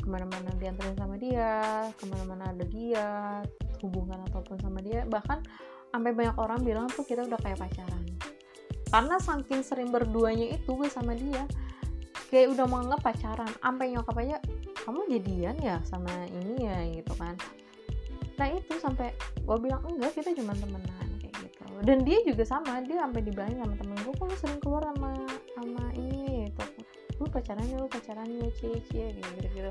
ke 0.00 0.08
mana-mana 0.08 0.50
diantarin 0.56 0.96
sama 0.96 1.14
dia 1.20 1.86
ke 1.94 2.04
mana-mana 2.08 2.50
ada 2.50 2.64
dia 2.66 3.06
hubungan 3.84 4.20
ataupun 4.32 4.56
sama 4.60 4.80
dia. 4.80 5.04
Bahkan 5.04 5.38
sampai 5.92 6.10
banyak 6.16 6.36
orang 6.40 6.60
bilang 6.64 6.86
tuh 6.88 7.04
kita 7.04 7.24
udah 7.28 7.38
kayak 7.40 7.60
pacaran. 7.60 8.04
Karena 8.90 9.16
saking 9.22 9.62
sering 9.62 9.94
berduanya 9.94 10.50
itu 10.50 10.74
gue 10.74 10.90
sama 10.90 11.14
dia 11.14 11.46
kayak 12.32 12.56
udah 12.56 12.66
menganggap 12.66 13.00
pacaran. 13.04 13.50
Sampai 13.62 13.94
nyokap 13.94 14.16
aja 14.18 14.36
kamu 14.82 15.00
jadian 15.18 15.56
ya 15.60 15.76
sama 15.86 16.10
ini 16.26 16.66
ya 16.66 16.76
gitu 16.90 17.12
kan. 17.14 17.38
Nah 18.40 18.48
itu 18.50 18.74
sampai 18.80 19.14
gue 19.38 19.56
bilang 19.60 19.84
enggak 19.86 20.16
kita 20.18 20.34
cuma 20.34 20.56
temenan 20.56 21.08
kayak 21.22 21.34
gitu. 21.38 21.64
Dan 21.86 22.02
dia 22.02 22.18
juga 22.26 22.42
sama 22.42 22.82
dia 22.82 23.04
sampai 23.04 23.20
dibilangin 23.22 23.62
sama 23.62 23.74
temen 23.78 23.96
gue 24.02 24.14
kok 24.16 24.32
sering 24.40 24.60
keluar 24.64 24.82
sama 24.90 25.12
sama 25.54 25.84
ini 25.94 26.09
lu 27.20 27.28
pacarannya 27.28 27.76
lu 27.76 27.86
pacarannya 27.86 28.48
cie 28.56 28.80
cie 28.88 29.12
gitu 29.12 29.46
gitu 29.52 29.70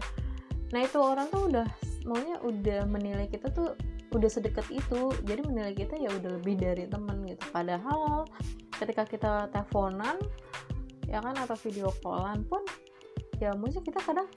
nah 0.70 0.86
itu 0.86 0.98
orang 1.02 1.28
tuh 1.34 1.50
udah 1.50 1.66
maunya 2.06 2.38
udah 2.46 2.86
menilai 2.86 3.26
kita 3.26 3.50
tuh 3.50 3.74
udah 4.14 4.30
sedekat 4.30 4.66
itu. 4.74 5.14
Jadi 5.26 5.42
menilai 5.46 5.74
kita 5.78 5.98
ya 5.98 6.10
udah 6.10 6.42
lebih 6.42 6.58
dari 6.58 6.90
temen 6.90 7.26
gitu. 7.30 7.44
Padahal 7.54 8.26
ketika 8.78 9.04
kita 9.06 9.32
teleponan 9.54 10.18
ya 11.10 11.20
kan 11.22 11.34
atau 11.42 11.58
video 11.66 11.90
callan 12.06 12.46
pun 12.46 12.62
ya 13.42 13.50
maksudnya 13.58 13.82
kita 13.82 14.00
kadang 14.06 14.30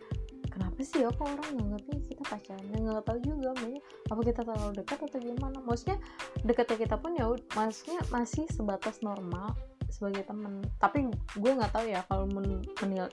kenapa 0.48 0.80
sih 0.80 1.04
ya 1.04 1.12
kok 1.12 1.28
orang 1.28 1.48
nganggapnya 1.56 1.96
kita 2.08 2.22
pacaran? 2.26 2.64
Ya 2.68 2.78
nggak 2.80 3.04
tahu 3.04 3.18
juga 3.24 3.48
maksudnya 3.56 3.82
apa 4.08 4.20
kita 4.24 4.40
terlalu 4.44 4.72
dekat 4.76 4.98
atau 5.08 5.18
gimana. 5.20 5.58
Maksudnya 5.64 5.98
dekatnya 6.44 6.76
kita 6.88 6.96
pun 7.00 7.10
ya 7.16 7.26
maksudnya 7.56 8.00
masih 8.12 8.44
sebatas 8.52 9.00
normal 9.00 9.56
sebagai 9.92 10.24
temen. 10.24 10.64
Tapi 10.80 11.12
gue 11.12 11.52
nggak 11.52 11.72
tahu 11.76 11.86
ya 11.86 12.00
kalau 12.08 12.24
menil 12.32 13.06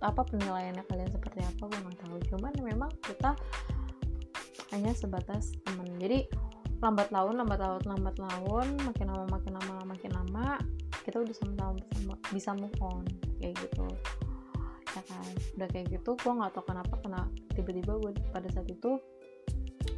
apa 0.00 0.20
penilaiannya 0.24 0.84
kalian 0.88 1.10
seperti 1.12 1.44
apa 1.44 1.62
gue 1.68 1.78
nggak 1.84 1.98
tahu. 2.00 2.16
Cuman 2.34 2.52
memang 2.64 2.90
kita 3.04 3.36
hanya 4.72 4.90
sebatas 4.96 5.52
temen. 5.62 5.86
Jadi 6.00 6.26
lambat 6.80 7.12
laun 7.12 7.36
lambat 7.38 7.60
laun 7.60 7.84
lambat 7.84 8.16
laun 8.18 8.68
makin 8.82 9.06
lama 9.08 9.24
makin 9.30 9.52
lama 9.56 9.74
makin 9.88 10.10
lama 10.12 10.58
kita 11.04 11.20
udah 11.20 11.36
sama-sama 11.36 12.16
bisa 12.32 12.50
move 12.56 12.74
on 12.80 13.04
kayak 13.38 13.54
gitu. 13.60 13.86
Ya 14.96 15.02
kan? 15.04 15.28
Udah 15.60 15.68
kayak 15.68 15.86
gitu 15.92 16.10
gue 16.16 16.32
nggak 16.32 16.52
tahu 16.56 16.64
kenapa 16.72 16.94
kena 17.04 17.28
tiba-tiba 17.52 17.92
gue 18.00 18.12
pada 18.32 18.48
saat 18.50 18.66
itu 18.66 18.96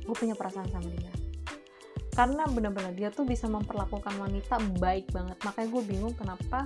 gue 0.07 0.15
punya 0.15 0.39
perasaan 0.39 0.71
sama 0.71 0.87
dia 0.95 1.26
karena 2.17 2.49
benar-benar 2.49 2.97
dia 2.97 3.13
tuh 3.13 3.29
bisa 3.29 3.45
memperlakukan 3.45 4.17
wanita 4.17 4.57
baik 4.81 5.13
banget. 5.13 5.37
Makanya 5.45 5.69
gue 5.69 5.83
bingung 5.85 6.17
kenapa 6.17 6.65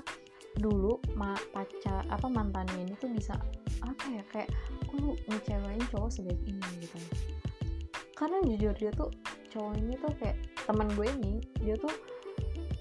dulu 0.62 1.02
ma 1.18 1.34
pacar 1.50 2.06
apa 2.06 2.26
mantannya 2.30 2.86
ini 2.86 2.94
tuh 2.98 3.10
bisa 3.10 3.34
apa 3.82 4.04
ya 4.10 4.22
kayak 4.30 4.50
gue 4.86 5.18
ngecewain 5.26 5.82
cowok 5.90 6.10
sebaik 6.10 6.38
ini 6.46 6.62
gitu. 6.78 6.98
Karena 8.14 8.38
jujur 8.46 8.74
dia 8.78 8.94
tuh 8.94 9.10
cowok 9.50 9.74
ini 9.82 9.98
tuh 9.98 10.14
kayak 10.22 10.38
teman 10.70 10.86
gue 10.94 11.06
ini 11.18 11.42
dia 11.58 11.74
tuh 11.74 11.90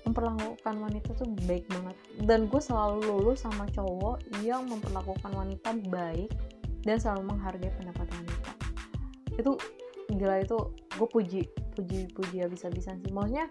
memperlakukan 0.05 0.75
wanita 0.77 1.10
tuh 1.17 1.25
baik 1.49 1.65
banget. 1.73 1.97
Dan 2.21 2.45
gue 2.53 2.62
selalu 2.62 3.01
lulus 3.01 3.49
sama 3.49 3.65
cowok 3.73 4.21
yang 4.45 4.69
memperlakukan 4.69 5.34
wanita 5.34 5.73
baik 5.89 6.29
dan 6.86 7.01
selalu 7.01 7.34
menghargai 7.34 7.73
pendapat 7.82 8.05
wanita. 8.13 8.51
Itu 9.41 9.58
gila 10.10 10.41
itu 10.41 10.58
gue 10.98 11.08
puji 11.08 11.41
puji 11.78 12.10
puji 12.13 12.38
habis-habisan 12.41 13.00
sih. 13.02 13.12
Maksudnya 13.13 13.45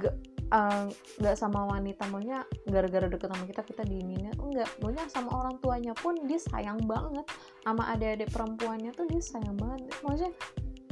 gak 0.00 0.14
uh, 0.50 0.86
nggak 1.22 1.36
sama 1.38 1.66
wanita 1.70 2.04
maunya 2.10 2.42
gara-gara 2.68 3.06
deket 3.08 3.30
sama 3.30 3.44
kita 3.46 3.62
kita 3.62 3.82
diininnya 3.86 4.32
enggak. 4.38 4.70
Maunya 4.82 5.04
sama 5.08 5.30
orang 5.32 5.56
tuanya 5.62 5.94
pun 5.96 6.18
dia 6.26 6.38
sayang 6.38 6.82
banget. 6.84 7.26
Sama 7.62 7.82
adik-adik 7.94 8.30
perempuannya 8.34 8.90
tuh 8.92 9.06
dia 9.08 9.22
sayang 9.22 9.56
banget. 9.56 9.90
Maksudnya 10.02 10.32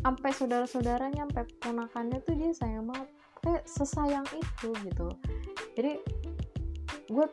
sampai 0.02 0.30
saudara-saudaranya 0.34 1.22
sampai 1.28 1.44
ponakannya 1.62 2.18
tuh 2.22 2.34
dia 2.38 2.50
sayang 2.54 2.86
banget. 2.86 3.08
Kayak 3.42 3.62
sesayang 3.66 4.26
itu 4.38 4.70
gitu. 4.86 5.08
Jadi 5.74 5.92
gue 7.10 7.26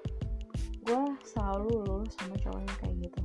gue 0.89 1.03
selalu 1.21 1.86
lulus 1.86 2.17
sama 2.17 2.36
cowok 2.41 2.60
yang 2.65 2.77
kayak 2.82 2.95
gitu. 3.10 3.21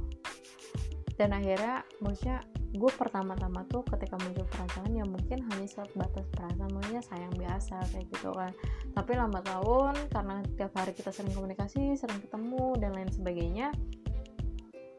Dan 1.15 1.31
akhirnya 1.33 1.87
maksudnya 2.03 2.45
gue 2.75 2.91
pertama-tama 2.91 3.63
tuh 3.71 3.87
ketika 3.87 4.19
muncul 4.19 4.43
perasaan 4.51 4.91
ya 4.91 5.07
mungkin 5.07 5.47
hanya 5.47 5.67
sebatas 5.71 6.27
perasaan 6.35 6.75
maunya 6.75 6.99
sayang 7.07 7.31
biasa 7.39 7.79
kayak 7.95 8.11
gitu 8.11 8.35
kan. 8.35 8.51
Tapi 8.91 9.15
lambat 9.15 9.47
laun 9.47 9.95
karena 10.11 10.43
tiap 10.59 10.75
hari 10.75 10.91
kita 10.91 11.15
sering 11.15 11.31
komunikasi 11.31 11.95
sering 11.95 12.19
ketemu 12.19 12.75
dan 12.83 12.91
lain 12.99 13.11
sebagainya 13.15 13.71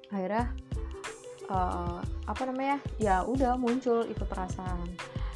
akhirnya 0.07 0.55
uh, 1.51 1.99
apa 2.31 2.41
namanya 2.47 2.79
ya 2.95 3.27
udah 3.27 3.59
muncul 3.59 4.07
itu 4.07 4.23
perasaan. 4.23 4.87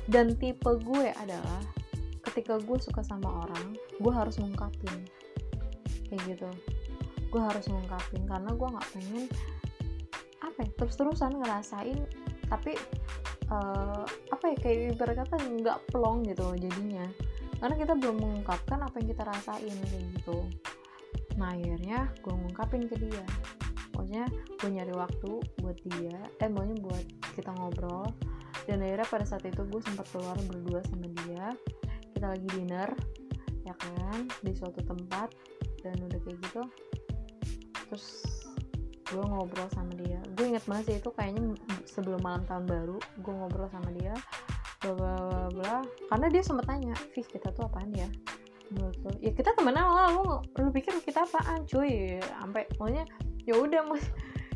Dan 0.08 0.39
tipe 0.39 0.71
gue 0.80 1.12
adalah 1.19 1.60
ketika 2.32 2.56
gue 2.56 2.80
suka 2.80 3.04
sama 3.04 3.45
orang 3.45 3.75
gue 3.99 4.13
harus 4.15 4.39
mengungkapin 4.39 4.95
kayak 6.08 6.23
gitu. 6.23 6.49
Gue 7.28 7.41
harus 7.43 7.67
mengungkapin 7.67 8.23
karena 8.23 8.49
gue 8.56 8.67
nggak 8.71 8.88
pengen 8.95 9.23
apa 10.39 10.63
ya 10.63 10.69
terus-terusan 10.80 11.36
ngerasain 11.36 11.99
tapi 12.49 12.73
uh, 13.53 14.03
apa 14.05 14.43
ya 14.53 14.57
kayak 14.57 14.77
ibarat 14.97 15.15
kata 15.25 15.35
nggak 15.38 15.77
plong 15.93 16.25
gitu 16.27 16.57
jadinya. 16.57 17.05
Karena 17.59 17.75
kita 17.75 17.93
belum 17.99 18.17
mengungkapkan 18.23 18.79
apa 18.81 18.95
yang 19.03 19.07
kita 19.12 19.23
rasain 19.27 19.75
kayak 19.88 20.05
gitu. 20.15 20.38
Nah 21.38 21.55
akhirnya 21.55 22.09
gue 22.23 22.33
ngungkapin 22.33 22.88
ke 22.88 22.95
dia. 22.97 23.25
Pokoknya 23.93 24.23
gue 24.31 24.69
nyari 24.71 24.93
waktu 24.95 25.31
buat 25.59 25.77
dia 25.83 26.19
eh 26.39 26.49
maunya 26.49 26.75
buat 26.79 27.05
kita 27.35 27.51
ngobrol. 27.55 28.07
Dan 28.63 28.85
akhirnya 28.85 29.07
pada 29.07 29.25
saat 29.27 29.43
itu 29.43 29.62
gue 29.67 29.81
sempat 29.83 30.07
keluar 30.13 30.39
berdua 30.47 30.79
sama 30.88 31.07
dia. 31.25 31.51
Kita 32.15 32.31
lagi 32.31 32.47
dinner 32.51 32.89
ya 33.67 33.75
kan 33.75 34.25
di 34.39 34.51
suatu 34.55 34.79
tempat. 34.81 35.35
Dan 35.83 35.95
udah 35.99 36.19
kayak 36.23 36.39
gitu 36.43 36.63
terus 37.89 38.38
gue 39.10 39.24
ngobrol 39.26 39.69
sama 39.74 39.93
dia. 39.98 40.22
Gue 40.38 40.54
inget 40.54 40.63
banget 40.69 40.86
sih 40.86 40.95
itu 41.02 41.10
kayaknya 41.13 41.58
sebelum 41.89 42.22
malam 42.22 42.45
tahun 42.45 42.65
baru 42.69 42.98
gue 42.98 43.34
ngobrol 43.34 43.69
sama 43.74 43.89
dia 43.98 44.13
bla 44.80 44.93
bla 44.95 45.13
bla 45.17 45.48
bla. 45.52 45.76
Karena 46.08 46.28
dia 46.32 46.41
sempat 46.45 46.65
tanya 46.69 46.95
Fih 47.12 47.26
kita 47.26 47.52
tuh 47.52 47.67
apaan 47.67 47.91
ya? 47.91 48.08
Menurut 48.69 48.95
ya 49.19 49.32
kita 49.34 49.52
temenan 49.58 49.86
lah 49.89 50.13
lu 50.13 50.39
lu 50.45 50.69
pikir 50.69 50.93
kita 51.02 51.26
apaan 51.26 51.65
cuy? 51.65 52.22
Sampai 52.22 52.69
pokoknya 52.78 53.04
ya 53.43 53.58
udah 53.58 53.82
mas. 53.89 54.06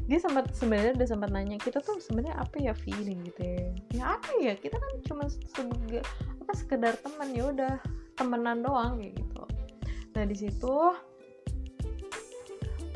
Dia 0.04 0.20
sempat 0.20 0.52
sebenarnya 0.52 1.00
udah 1.00 1.08
sempat 1.08 1.30
nanya 1.32 1.56
kita 1.64 1.80
tuh 1.80 1.96
sebenarnya 1.96 2.36
apa 2.36 2.60
ya 2.60 2.76
feeling 2.76 3.24
gitu 3.24 3.42
ya? 3.42 3.68
Ya 3.96 4.04
apa 4.20 4.32
ya? 4.40 4.54
Kita 4.60 4.76
kan 4.76 4.92
cuma 5.08 5.24
sebagai 5.32 6.04
apa 6.44 6.52
sekedar 6.54 6.94
teman 7.00 7.32
ya 7.32 7.50
udah 7.50 7.74
temenan 8.20 8.62
doang 8.62 9.00
kayak 9.00 9.16
gitu. 9.16 9.44
Nah 10.14 10.24
di 10.28 10.36
situ 10.38 10.76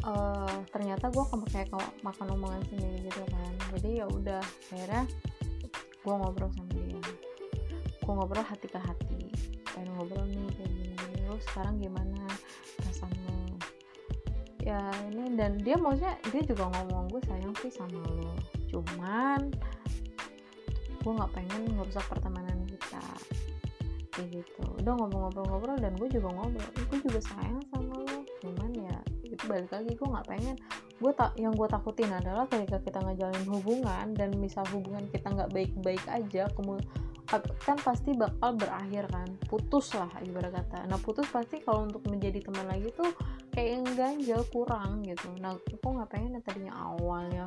uh, 0.07 0.57
ternyata 0.71 1.11
gue 1.11 1.23
kayak 1.51 1.69
makan 2.01 2.27
omongan 2.33 2.63
sendiri 2.71 3.11
gitu 3.11 3.21
kan. 3.27 3.51
Jadi 3.75 3.89
ya 3.99 4.05
udah 4.07 4.41
akhirnya 4.71 5.03
gue 6.01 6.13
ngobrol 6.15 6.49
sama 6.55 6.71
dia. 6.71 7.01
Gue 7.99 8.13
ngobrol 8.15 8.45
hati 8.47 8.67
ke 8.71 8.79
hati. 8.79 9.21
Pengen 9.75 9.91
ngobrol 9.99 10.23
nih 10.31 10.47
kayak 10.55 10.71
gini. 10.71 11.27
Lo 11.27 11.35
sekarang 11.51 11.83
gimana 11.83 12.23
perasaan 12.79 13.11
lo 13.27 13.59
ya 14.67 14.83
ini 15.07 15.31
dan 15.39 15.55
dia 15.63 15.79
maksudnya 15.79 16.19
dia 16.27 16.43
juga 16.43 16.67
ngomong 16.67 17.07
gue 17.11 17.21
sayang 17.27 17.55
sih 17.59 17.71
sama 17.71 18.03
lo. 18.03 18.31
Cuman 18.71 19.51
gue 21.03 21.11
nggak 21.13 21.31
pengen 21.35 21.61
ngerusak 21.75 22.03
pertemanan 22.07 22.63
kita. 22.67 23.03
Kayak 24.11 24.43
gitu. 24.43 24.63
Udah 24.81 24.91
ngobrol-ngobrol-ngobrol 24.97 25.77
dan 25.79 25.95
gue 25.95 26.09
juga 26.11 26.31
ngobrol. 26.35 26.67
Gue 26.91 26.99
juga 26.99 27.19
sayang 27.23 27.63
sama 27.71 27.95
lo 27.95 28.06
itu 29.37 29.45
balik 29.45 29.69
lagi 29.69 29.91
gue 29.93 30.07
nggak 30.09 30.27
pengen. 30.27 30.55
Gue 30.97 31.11
tak 31.13 31.37
yang 31.37 31.53
gue 31.53 31.67
takutin 31.69 32.09
adalah 32.09 32.49
ketika 32.49 32.81
kita 32.81 32.99
ngejalin 33.05 33.45
hubungan 33.45 34.05
dan 34.17 34.33
misal 34.41 34.65
hubungan 34.73 35.05
kita 35.13 35.29
nggak 35.29 35.53
baik-baik 35.53 36.01
aja 36.09 36.49
kemudian 36.57 36.81
kan 37.61 37.77
pasti 37.83 38.15
bakal 38.15 38.55
berakhir 38.55 39.05
kan. 39.11 39.27
Putus 39.45 39.93
lah 39.93 40.09
ibarat 40.23 40.55
kata. 40.55 40.87
Nah 40.87 40.97
putus 40.97 41.27
pasti 41.27 41.59
kalau 41.61 41.85
untuk 41.85 42.01
menjadi 42.07 42.39
teman 42.39 42.65
lagi 42.65 42.89
tuh 42.95 43.11
kayak 43.51 43.69
yang 43.77 43.85
ganjel 43.93 44.41
kurang 44.49 45.03
gitu. 45.03 45.27
Nah 45.37 45.53
aku 45.53 45.87
nggak 45.91 46.09
pengen 46.09 46.39
yang 46.39 46.43
tadinya 46.43 46.73
awalnya 46.73 47.45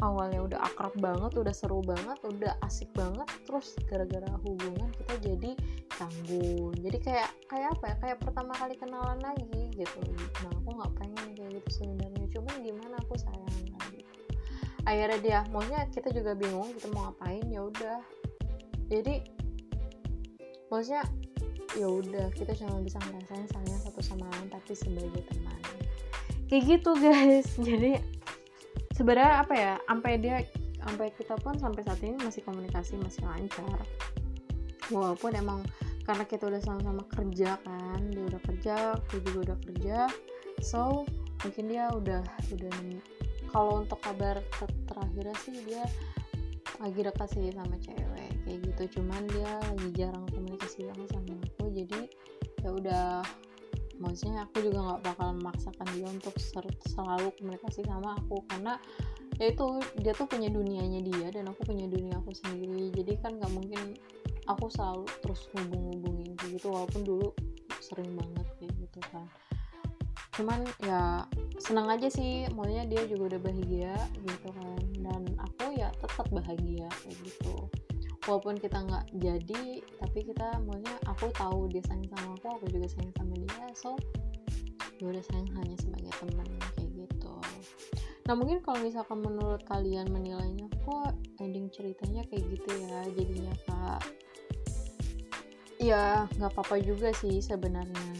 awalnya 0.00 0.40
udah 0.40 0.60
akrab 0.64 0.96
banget 0.96 1.32
udah 1.36 1.54
seru 1.54 1.84
banget 1.84 2.16
udah 2.24 2.56
asik 2.64 2.88
banget 2.96 3.28
terus 3.44 3.76
gara-gara 3.88 4.28
hubungan 4.44 4.88
kita 4.96 5.14
jadi 5.20 5.52
canggung. 6.00 6.72
Jadi 6.80 6.98
kayak 7.04 7.30
kayak 7.46 7.68
apa 7.76 7.84
ya 7.84 7.96
kayak 8.00 8.18
pertama 8.24 8.52
kali 8.56 8.74
kenalan 8.80 9.20
lagi 9.20 9.68
gitu. 9.76 10.00
Nah 10.44 10.52
aku 10.64 10.68
nggak 10.72 10.92
pengen 10.96 11.26
kayak 11.36 11.50
gitu 11.60 11.84
sebenarnya. 11.84 12.26
Cuman 12.32 12.54
gimana 12.64 12.96
aku 13.04 13.14
sayang 13.20 13.54
gitu 13.68 13.80
akhirnya 14.88 15.18
dia 15.20 15.38
maunya 15.52 15.84
kita 15.92 16.08
juga 16.10 16.32
bingung 16.34 16.72
kita 16.74 16.88
mau 16.90 17.12
ngapain? 17.12 17.44
Ya 17.52 17.60
udah. 17.68 18.00
Jadi 18.88 19.14
maksudnya 20.72 21.04
ya 21.78 21.86
udah 21.86 22.26
kita 22.34 22.56
cuma 22.58 22.82
bisa 22.82 22.98
ngerasain 22.98 23.46
sayang 23.46 23.80
satu 23.86 24.00
sama 24.02 24.26
lain 24.34 24.48
tapi 24.50 24.72
sebagai 24.74 25.22
teman. 25.30 25.60
Kayak 26.48 26.62
gitu 26.66 26.90
guys. 26.98 27.48
Jadi 27.68 28.00
sebenarnya 28.94 29.44
apa 29.44 29.54
ya 29.54 29.74
sampai 29.86 30.12
dia 30.18 30.36
sampai 30.80 31.12
kita 31.12 31.34
pun 31.40 31.54
sampai 31.60 31.84
saat 31.84 32.00
ini 32.00 32.16
masih 32.20 32.42
komunikasi 32.44 32.96
masih 32.98 33.22
lancar. 33.26 33.80
Walaupun 34.90 35.36
emang 35.38 35.60
karena 36.02 36.24
kita 36.26 36.50
udah 36.50 36.58
sama-sama 36.58 37.06
kerja 37.12 37.60
kan 37.62 38.00
dia 38.10 38.24
udah 38.26 38.40
kerja 38.42 38.74
aku 38.98 39.22
juga 39.22 39.52
udah 39.52 39.58
kerja 39.62 39.98
so 40.58 41.06
mungkin 41.46 41.70
dia 41.70 41.86
udah 41.94 42.24
udah 42.50 42.74
kalau 43.54 43.84
untuk 43.84 44.02
kabar 44.02 44.42
ter 44.42 44.70
terakhirnya 44.90 45.36
sih 45.42 45.54
dia 45.62 45.86
lagi 46.80 47.00
dekat 47.04 47.28
sih 47.30 47.52
sama 47.52 47.76
cewek 47.78 48.30
kayak 48.46 48.58
gitu. 48.64 48.82
Cuman 48.98 49.22
dia 49.30 49.60
lagi 49.60 49.88
jarang 49.94 50.24
komunikasi 50.32 50.88
banget 50.88 51.08
sama 51.12 51.34
aku 51.36 51.64
jadi 51.70 52.00
ya 52.64 52.70
udah 52.72 53.06
maksudnya 54.00 54.48
aku 54.48 54.64
juga 54.64 54.78
nggak 54.80 55.00
bakal 55.12 55.28
memaksakan 55.36 55.86
dia 55.92 56.08
untuk 56.08 56.34
selalu 56.88 57.28
komunikasi 57.36 57.84
sama 57.84 58.16
aku 58.16 58.40
karena 58.48 58.80
ya 59.36 59.52
itu 59.52 59.80
dia 60.00 60.12
tuh 60.16 60.24
punya 60.24 60.48
dunianya 60.48 61.00
dia 61.04 61.28
dan 61.32 61.52
aku 61.52 61.68
punya 61.68 61.84
dunia 61.86 62.16
aku 62.16 62.32
sendiri. 62.32 62.88
Jadi 62.96 63.12
kan 63.20 63.36
nggak 63.36 63.52
mungkin 63.52 63.94
aku 64.48 64.72
selalu 64.72 65.04
terus 65.20 65.46
ngubung-ngubungin 65.52 66.32
gitu 66.48 66.72
walaupun 66.72 67.04
dulu 67.04 67.28
sering 67.84 68.16
banget 68.16 68.46
kayak 68.56 68.72
gitu 68.80 69.00
kan. 69.12 69.28
Cuman 70.34 70.60
ya 70.80 71.28
senang 71.60 71.92
aja 71.92 72.08
sih 72.08 72.48
maksudnya 72.56 72.88
dia 72.88 73.04
juga 73.04 73.36
udah 73.36 73.40
bahagia 73.44 73.94
gitu 74.24 74.48
kan. 74.48 74.80
Dan 74.96 75.22
aku 75.36 75.76
ya 75.76 75.92
tetap 76.00 76.24
bahagia 76.32 76.88
kayak 77.04 77.16
gitu 77.20 77.68
walaupun 78.28 78.60
kita 78.60 78.84
nggak 78.84 79.06
jadi 79.16 79.64
tapi 80.00 80.18
kita 80.28 80.48
maksudnya 80.64 80.96
aku 81.08 81.32
tahu 81.32 81.68
dia 81.72 81.80
sayang 81.88 82.08
sama 82.12 82.36
aku 82.36 82.46
aku 82.60 82.66
juga 82.68 82.88
sayang 82.92 83.14
sama 83.16 83.34
dia 83.36 83.66
so 83.72 83.96
ya 85.00 85.08
udah 85.08 85.24
sayang 85.32 85.48
hanya 85.56 85.76
sebagai 85.80 86.12
teman 86.20 86.48
kayak 86.76 86.90
gitu. 86.92 87.34
Nah 88.28 88.34
mungkin 88.36 88.60
kalau 88.60 88.84
misalkan 88.84 89.24
menurut 89.24 89.64
kalian 89.64 90.12
menilainya 90.12 90.68
kok 90.84 91.16
ending 91.40 91.72
ceritanya 91.72 92.20
kayak 92.28 92.44
gitu 92.52 92.70
ya 92.84 93.00
jadinya 93.16 93.54
kak? 93.64 94.00
Ya 95.80 96.28
nggak 96.36 96.52
apa-apa 96.52 96.76
juga 96.84 97.16
sih 97.16 97.40
sebenarnya. 97.40 98.12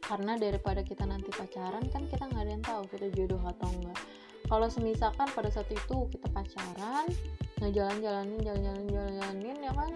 Karena 0.00 0.40
daripada 0.40 0.80
kita 0.80 1.04
nanti 1.04 1.28
pacaran 1.28 1.84
kan 1.92 2.08
kita 2.08 2.24
nggak 2.24 2.42
ada 2.48 2.52
yang 2.56 2.64
tahu 2.64 2.82
kita 2.88 3.06
jodoh 3.12 3.42
atau 3.44 3.68
enggak 3.68 4.00
kalau 4.46 4.70
semisalkan 4.70 5.26
pada 5.34 5.50
saat 5.50 5.66
itu 5.70 6.06
kita 6.10 6.30
pacaran 6.30 7.06
ngejalan-jalanin 7.62 8.40
jalan-jalan 8.42 8.84
jalan-jalanin 8.88 9.56
ya 9.60 9.72
kan? 9.72 9.92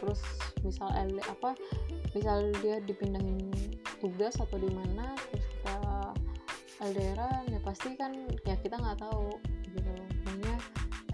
Terus 0.00 0.20
misal 0.64 0.88
LD 0.94 1.20
apa 1.28 1.54
misal 2.16 2.50
dia 2.62 2.78
dipindahin 2.82 3.52
tugas 3.98 4.36
atau 4.38 4.56
di 4.56 4.70
mana 4.70 5.12
terus 5.30 5.46
kita 5.50 5.76
LDRan 6.82 7.44
ya 7.50 7.60
pasti 7.62 7.94
kan 7.94 8.12
ya 8.44 8.56
kita 8.60 8.76
nggak 8.76 9.00
tahu 9.00 9.38
gitu 9.70 9.90
makanya 10.26 10.54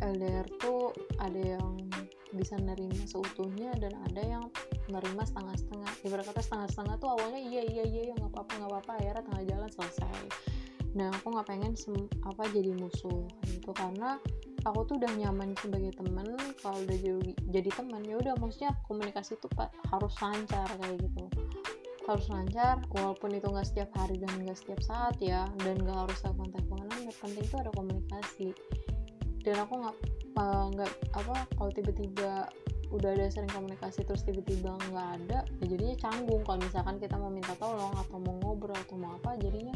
LDR 0.00 0.46
tuh 0.58 0.92
ada 1.20 1.60
yang 1.60 1.76
bisa 2.32 2.54
nerima 2.62 3.04
seutuhnya 3.04 3.74
dan 3.82 3.92
ada 4.06 4.22
yang 4.22 4.44
nerima 4.86 5.26
setengah-setengah. 5.26 5.92
Ibarat 6.06 6.24
kata 6.30 6.40
setengah-setengah 6.42 6.94
tuh 7.02 7.10
awalnya 7.18 7.40
iya 7.42 7.62
iya 7.66 7.84
iya 7.84 8.02
ya 8.10 8.14
nggak 8.16 8.32
apa-apa 8.32 8.52
nggak 8.54 8.70
apa-apa 8.70 8.92
akhirnya 9.02 9.22
tengah 9.26 9.44
jalan 9.50 9.70
selesai. 9.70 10.20
Nah 10.94 11.08
aku 11.14 11.26
nggak 11.34 11.48
pengen 11.50 11.72
apa 12.22 12.42
jadi 12.54 12.70
musuh 12.78 13.26
gitu. 13.50 13.70
Karena 13.74 14.18
aku 14.68 14.80
tuh 14.84 14.94
udah 15.00 15.12
nyaman 15.16 15.56
sebagai 15.56 15.96
temen 15.96 16.36
kalau 16.60 16.78
udah 16.84 16.98
jadi, 17.00 17.32
jadi 17.48 17.70
teman 17.72 18.04
ya 18.04 18.20
udah 18.20 18.34
maksudnya 18.36 18.76
komunikasi 18.84 19.40
tuh 19.40 19.48
harus 19.88 20.14
lancar 20.20 20.68
kayak 20.68 20.96
gitu. 21.00 21.24
Harus 22.04 22.26
lancar 22.28 22.82
walaupun 22.92 23.36
itu 23.36 23.46
nggak 23.48 23.68
setiap 23.68 23.90
hari 23.96 24.20
dan 24.20 24.32
nggak 24.42 24.58
setiap 24.58 24.80
saat 24.84 25.16
ya 25.22 25.48
dan 25.64 25.80
nggak 25.80 25.96
harus 25.96 26.18
telepon 26.20 26.50
teleponan 26.52 26.98
yang 27.00 27.16
penting 27.22 27.44
tuh 27.48 27.58
ada 27.62 27.70
komunikasi. 27.72 28.48
Dan 29.40 29.56
aku 29.64 29.72
nggak 29.80 29.96
nggak 30.76 30.92
apa 31.16 31.36
kalau 31.56 31.70
tiba-tiba 31.72 32.48
udah 32.90 33.10
ada 33.14 33.30
sering 33.30 33.52
komunikasi 33.54 34.02
terus 34.02 34.26
tiba-tiba 34.26 34.74
nggak 34.90 35.08
ada 35.22 35.38
ya 35.62 35.64
jadinya 35.64 35.96
canggung. 35.96 36.42
Kalau 36.44 36.58
misalkan 36.60 36.96
kita 37.00 37.16
mau 37.16 37.32
minta 37.32 37.54
tolong 37.56 37.94
atau 37.96 38.18
mau 38.20 38.34
ngobrol 38.44 38.76
atau 38.76 38.96
mau 39.00 39.16
apa 39.16 39.40
jadinya 39.40 39.72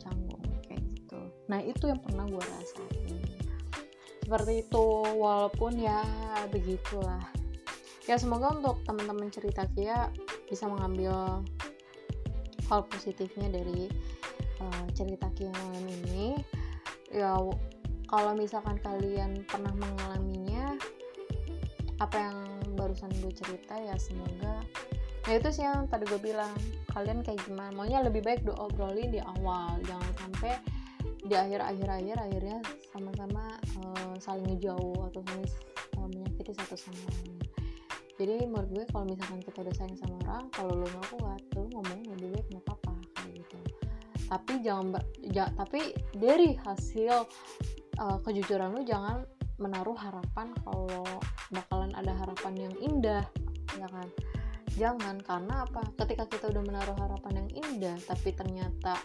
canggung 0.00 0.40
kayak 0.64 0.80
gitu. 0.96 1.20
Nah 1.52 1.60
itu 1.60 1.84
yang 1.90 2.00
pernah 2.00 2.24
gue 2.24 2.40
rasain 2.40 3.31
seperti 4.32 4.64
itu 4.64 4.86
walaupun 5.20 5.76
ya 5.76 6.00
begitulah. 6.48 7.20
Ya 8.08 8.16
semoga 8.16 8.56
untuk 8.56 8.80
teman-teman 8.88 9.28
cerita 9.28 9.68
Kia 9.76 10.08
bisa 10.48 10.72
mengambil 10.72 11.44
hal 12.64 12.80
positifnya 12.88 13.52
dari 13.52 13.92
uh, 14.56 14.88
cerita 14.96 15.28
Kia 15.36 15.52
malam 15.52 15.84
ini. 15.84 16.40
Ya 17.12 17.36
kalau 18.08 18.32
misalkan 18.32 18.80
kalian 18.80 19.44
pernah 19.44 19.76
mengalaminya 19.76 20.80
apa 22.00 22.16
yang 22.16 22.36
barusan 22.72 23.12
gue 23.20 23.36
cerita 23.36 23.76
ya 23.76 24.00
semoga 24.00 24.64
nah 25.22 25.38
itu 25.38 25.54
sih 25.54 25.62
yang 25.62 25.86
tadi 25.86 26.02
gue 26.08 26.18
bilang 26.18 26.50
kalian 26.96 27.20
kayak 27.20 27.38
gimana. 27.44 27.70
Maunya 27.76 28.00
lebih 28.00 28.24
baik 28.24 28.48
do 28.48 28.56
obrolin 28.56 29.12
di 29.12 29.20
awal 29.20 29.76
jangan 29.84 30.12
sampai 30.24 30.56
di 31.22 31.34
akhir-akhir 31.38 31.86
akhir 31.86 32.16
akhirnya 32.18 32.58
sama-sama 32.90 33.54
uh, 33.78 34.14
saling 34.18 34.46
ngejauh 34.50 35.06
atau 35.06 35.22
saling 35.30 35.48
uh, 35.98 36.08
menyakiti 36.10 36.52
satu 36.58 36.74
sama 36.74 36.98
lain. 36.98 37.38
Jadi 38.18 38.44
menurut 38.46 38.70
gue 38.74 38.84
kalau 38.90 39.06
misalkan 39.06 39.40
kita 39.40 39.58
udah 39.62 39.74
sayang 39.78 39.98
sama 39.98 40.16
orang 40.26 40.44
kalau 40.50 40.72
lo 40.74 40.86
nggak 40.86 41.06
kuat 41.14 41.42
lo 41.54 41.62
ngomong 41.70 42.00
lebih 42.14 42.28
baik 42.34 42.46
nggak 42.50 42.64
apa-apa 42.66 42.94
kayak 43.18 43.32
gitu. 43.38 43.58
Tapi 44.26 44.52
jangan 44.66 44.86
ja, 45.30 45.46
tapi 45.54 45.80
dari 46.18 46.58
hasil 46.58 47.14
uh, 48.02 48.18
kejujuran 48.26 48.74
lo 48.74 48.82
jangan 48.82 49.22
menaruh 49.62 49.94
harapan 49.94 50.50
kalau 50.66 51.06
bakalan 51.54 51.92
ada 51.94 52.12
harapan 52.18 52.66
yang 52.66 52.74
indah 52.82 53.24
ya 53.78 53.86
kan? 53.86 54.08
Jangan 54.74 55.22
karena 55.22 55.68
apa? 55.68 55.86
Ketika 56.02 56.26
kita 56.26 56.50
udah 56.50 56.62
menaruh 56.66 56.96
harapan 56.98 57.46
yang 57.46 57.50
indah 57.62 57.96
tapi 58.10 58.34
ternyata 58.34 58.98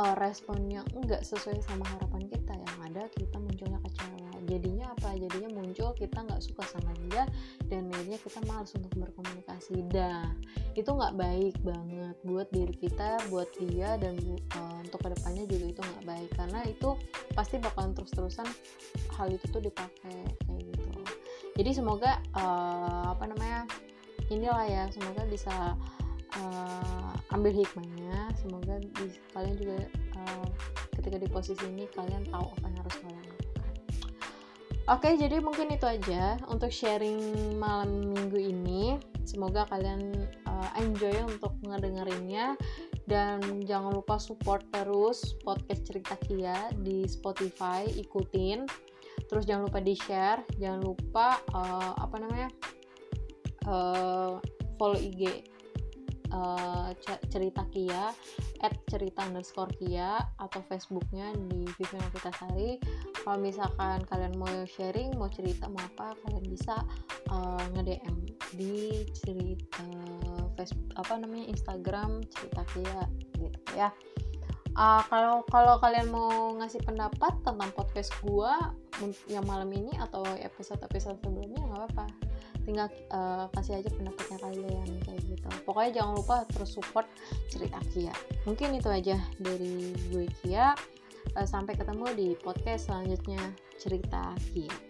uh, 0.00 0.14
responnya 0.16 0.80
enggak 0.96 1.22
sesuai 1.22 1.60
sama 1.60 1.84
harapan 1.84 2.24
kita. 2.32 2.56
Yang 2.56 2.76
ada 2.88 3.02
kita 3.12 3.36
munculnya 3.36 3.78
kecewa. 3.84 4.32
Jadinya 4.48 4.86
apa? 4.96 5.14
Jadinya 5.14 5.50
muncul 5.52 5.92
kita 5.94 6.18
nggak 6.24 6.42
suka 6.42 6.64
sama 6.66 6.90
dia 7.06 7.28
dan 7.68 7.86
akhirnya 7.92 8.18
kita 8.18 8.40
malas 8.48 8.72
untuk 8.74 8.90
berkomunikasi. 8.96 9.84
Dah 9.92 10.32
itu 10.74 10.90
nggak 10.90 11.14
baik 11.18 11.56
banget 11.60 12.16
buat 12.24 12.48
diri 12.54 12.74
kita 12.78 13.20
buat 13.28 13.50
dia 13.60 14.00
dan 14.00 14.16
uh, 14.56 14.80
untuk 14.80 15.02
ke 15.04 15.08
depannya 15.12 15.44
juga 15.46 15.64
itu 15.76 15.80
nggak 15.84 16.04
baik. 16.08 16.30
Karena 16.34 16.60
itu 16.64 16.88
pasti 17.36 17.60
bakalan 17.60 17.92
terus-terusan 17.92 18.48
hal 19.14 19.26
itu 19.28 19.44
tuh 19.52 19.62
dipakai 19.62 20.18
kayak 20.48 20.62
gitu. 20.72 20.90
Jadi 21.60 21.70
semoga 21.76 22.18
uh, 22.34 23.12
apa 23.12 23.28
namanya 23.28 23.68
inilah 24.30 24.64
ya 24.64 24.82
semoga 24.94 25.26
bisa 25.26 25.74
uh, 26.40 27.12
ambil 27.36 27.52
hikmahnya. 27.54 28.32
Semoga 28.40 28.80
kalian 29.36 29.56
juga 29.60 29.78
uh, 30.16 30.46
ketika 30.98 31.16
di 31.20 31.28
posisi 31.28 31.64
ini 31.68 31.84
kalian 31.92 32.26
tahu 32.28 32.46
apa 32.58 32.64
yang 32.66 32.78
harus 32.80 32.96
kalian 33.00 33.24
lakukan. 33.24 33.74
Oke 34.90 35.08
jadi 35.14 35.36
mungkin 35.38 35.70
itu 35.70 35.86
aja 35.86 36.40
untuk 36.50 36.72
sharing 36.72 37.20
malam 37.60 38.10
minggu 38.10 38.38
ini. 38.40 38.84
Semoga 39.28 39.68
kalian 39.70 40.26
uh, 40.48 40.70
enjoy 40.80 41.14
untuk 41.22 41.54
ngedengerinnya. 41.62 42.58
Dan 43.10 43.66
jangan 43.66 43.90
lupa 43.90 44.22
support 44.22 44.62
terus 44.70 45.34
podcast 45.42 45.82
cerita 45.82 46.14
Kia 46.22 46.70
di 46.78 47.06
Spotify 47.10 47.82
ikutin. 47.86 48.66
Terus 49.26 49.46
jangan 49.46 49.70
lupa 49.70 49.78
di 49.78 49.94
share 49.94 50.42
jangan 50.58 50.82
lupa 50.82 51.38
uh, 51.54 51.94
apa 52.02 52.16
namanya 52.18 52.50
uh, 53.70 54.42
follow 54.74 54.98
IG 54.98 55.46
uh, 56.32 56.90
cerita 57.30 57.66
Kia 57.70 58.14
at 58.62 58.74
cerita 58.90 59.26
underscore 59.26 59.70
Kia 59.76 60.18
atau 60.38 60.60
Facebooknya 60.66 61.34
di 61.50 61.66
Vivian 61.78 62.06
Sari 62.14 62.80
kalau 63.22 63.38
misalkan 63.38 64.02
kalian 64.08 64.34
mau 64.38 64.50
sharing 64.66 65.14
mau 65.18 65.28
cerita 65.30 65.68
mau 65.68 65.82
apa 65.82 66.16
kalian 66.24 66.44
bisa 66.48 66.74
uh, 67.30 67.64
nge-DM 67.76 68.16
di 68.54 69.06
cerita 69.14 69.86
Facebook 70.58 70.90
apa 70.98 71.12
namanya 71.22 71.46
Instagram 71.50 72.24
cerita 72.30 72.62
Kia 72.74 73.02
gitu 73.38 73.58
ya. 73.74 73.90
Uh, 74.78 75.02
kalau 75.10 75.42
kalau 75.50 75.82
kalian 75.82 76.08
mau 76.14 76.54
ngasih 76.62 76.78
pendapat 76.86 77.34
tentang 77.42 77.70
podcast 77.74 78.14
gua 78.22 78.70
yang 79.26 79.42
malam 79.48 79.72
ini 79.72 79.90
atau 79.98 80.22
episode 80.38 80.78
episode 80.84 81.18
sebelumnya 81.24 81.58
nggak 81.64 81.80
apa-apa 81.90 82.29
tinggal 82.66 82.88
uh, 83.12 83.46
kasih 83.56 83.80
aja 83.80 83.90
pendapatnya 83.92 84.38
kalian 84.42 84.88
kayak 85.06 85.20
gitu. 85.24 85.48
Pokoknya 85.64 86.02
jangan 86.02 86.12
lupa 86.18 86.36
terus 86.50 86.76
support 86.76 87.06
cerita 87.48 87.78
Kia. 87.92 88.14
Mungkin 88.44 88.76
itu 88.76 88.88
aja 88.90 89.16
dari 89.38 89.94
gue 90.12 90.26
Kia. 90.42 90.74
Uh, 91.36 91.44
sampai 91.46 91.76
ketemu 91.76 92.06
di 92.16 92.28
podcast 92.40 92.88
selanjutnya 92.88 93.40
cerita 93.76 94.32
Kia 94.50 94.89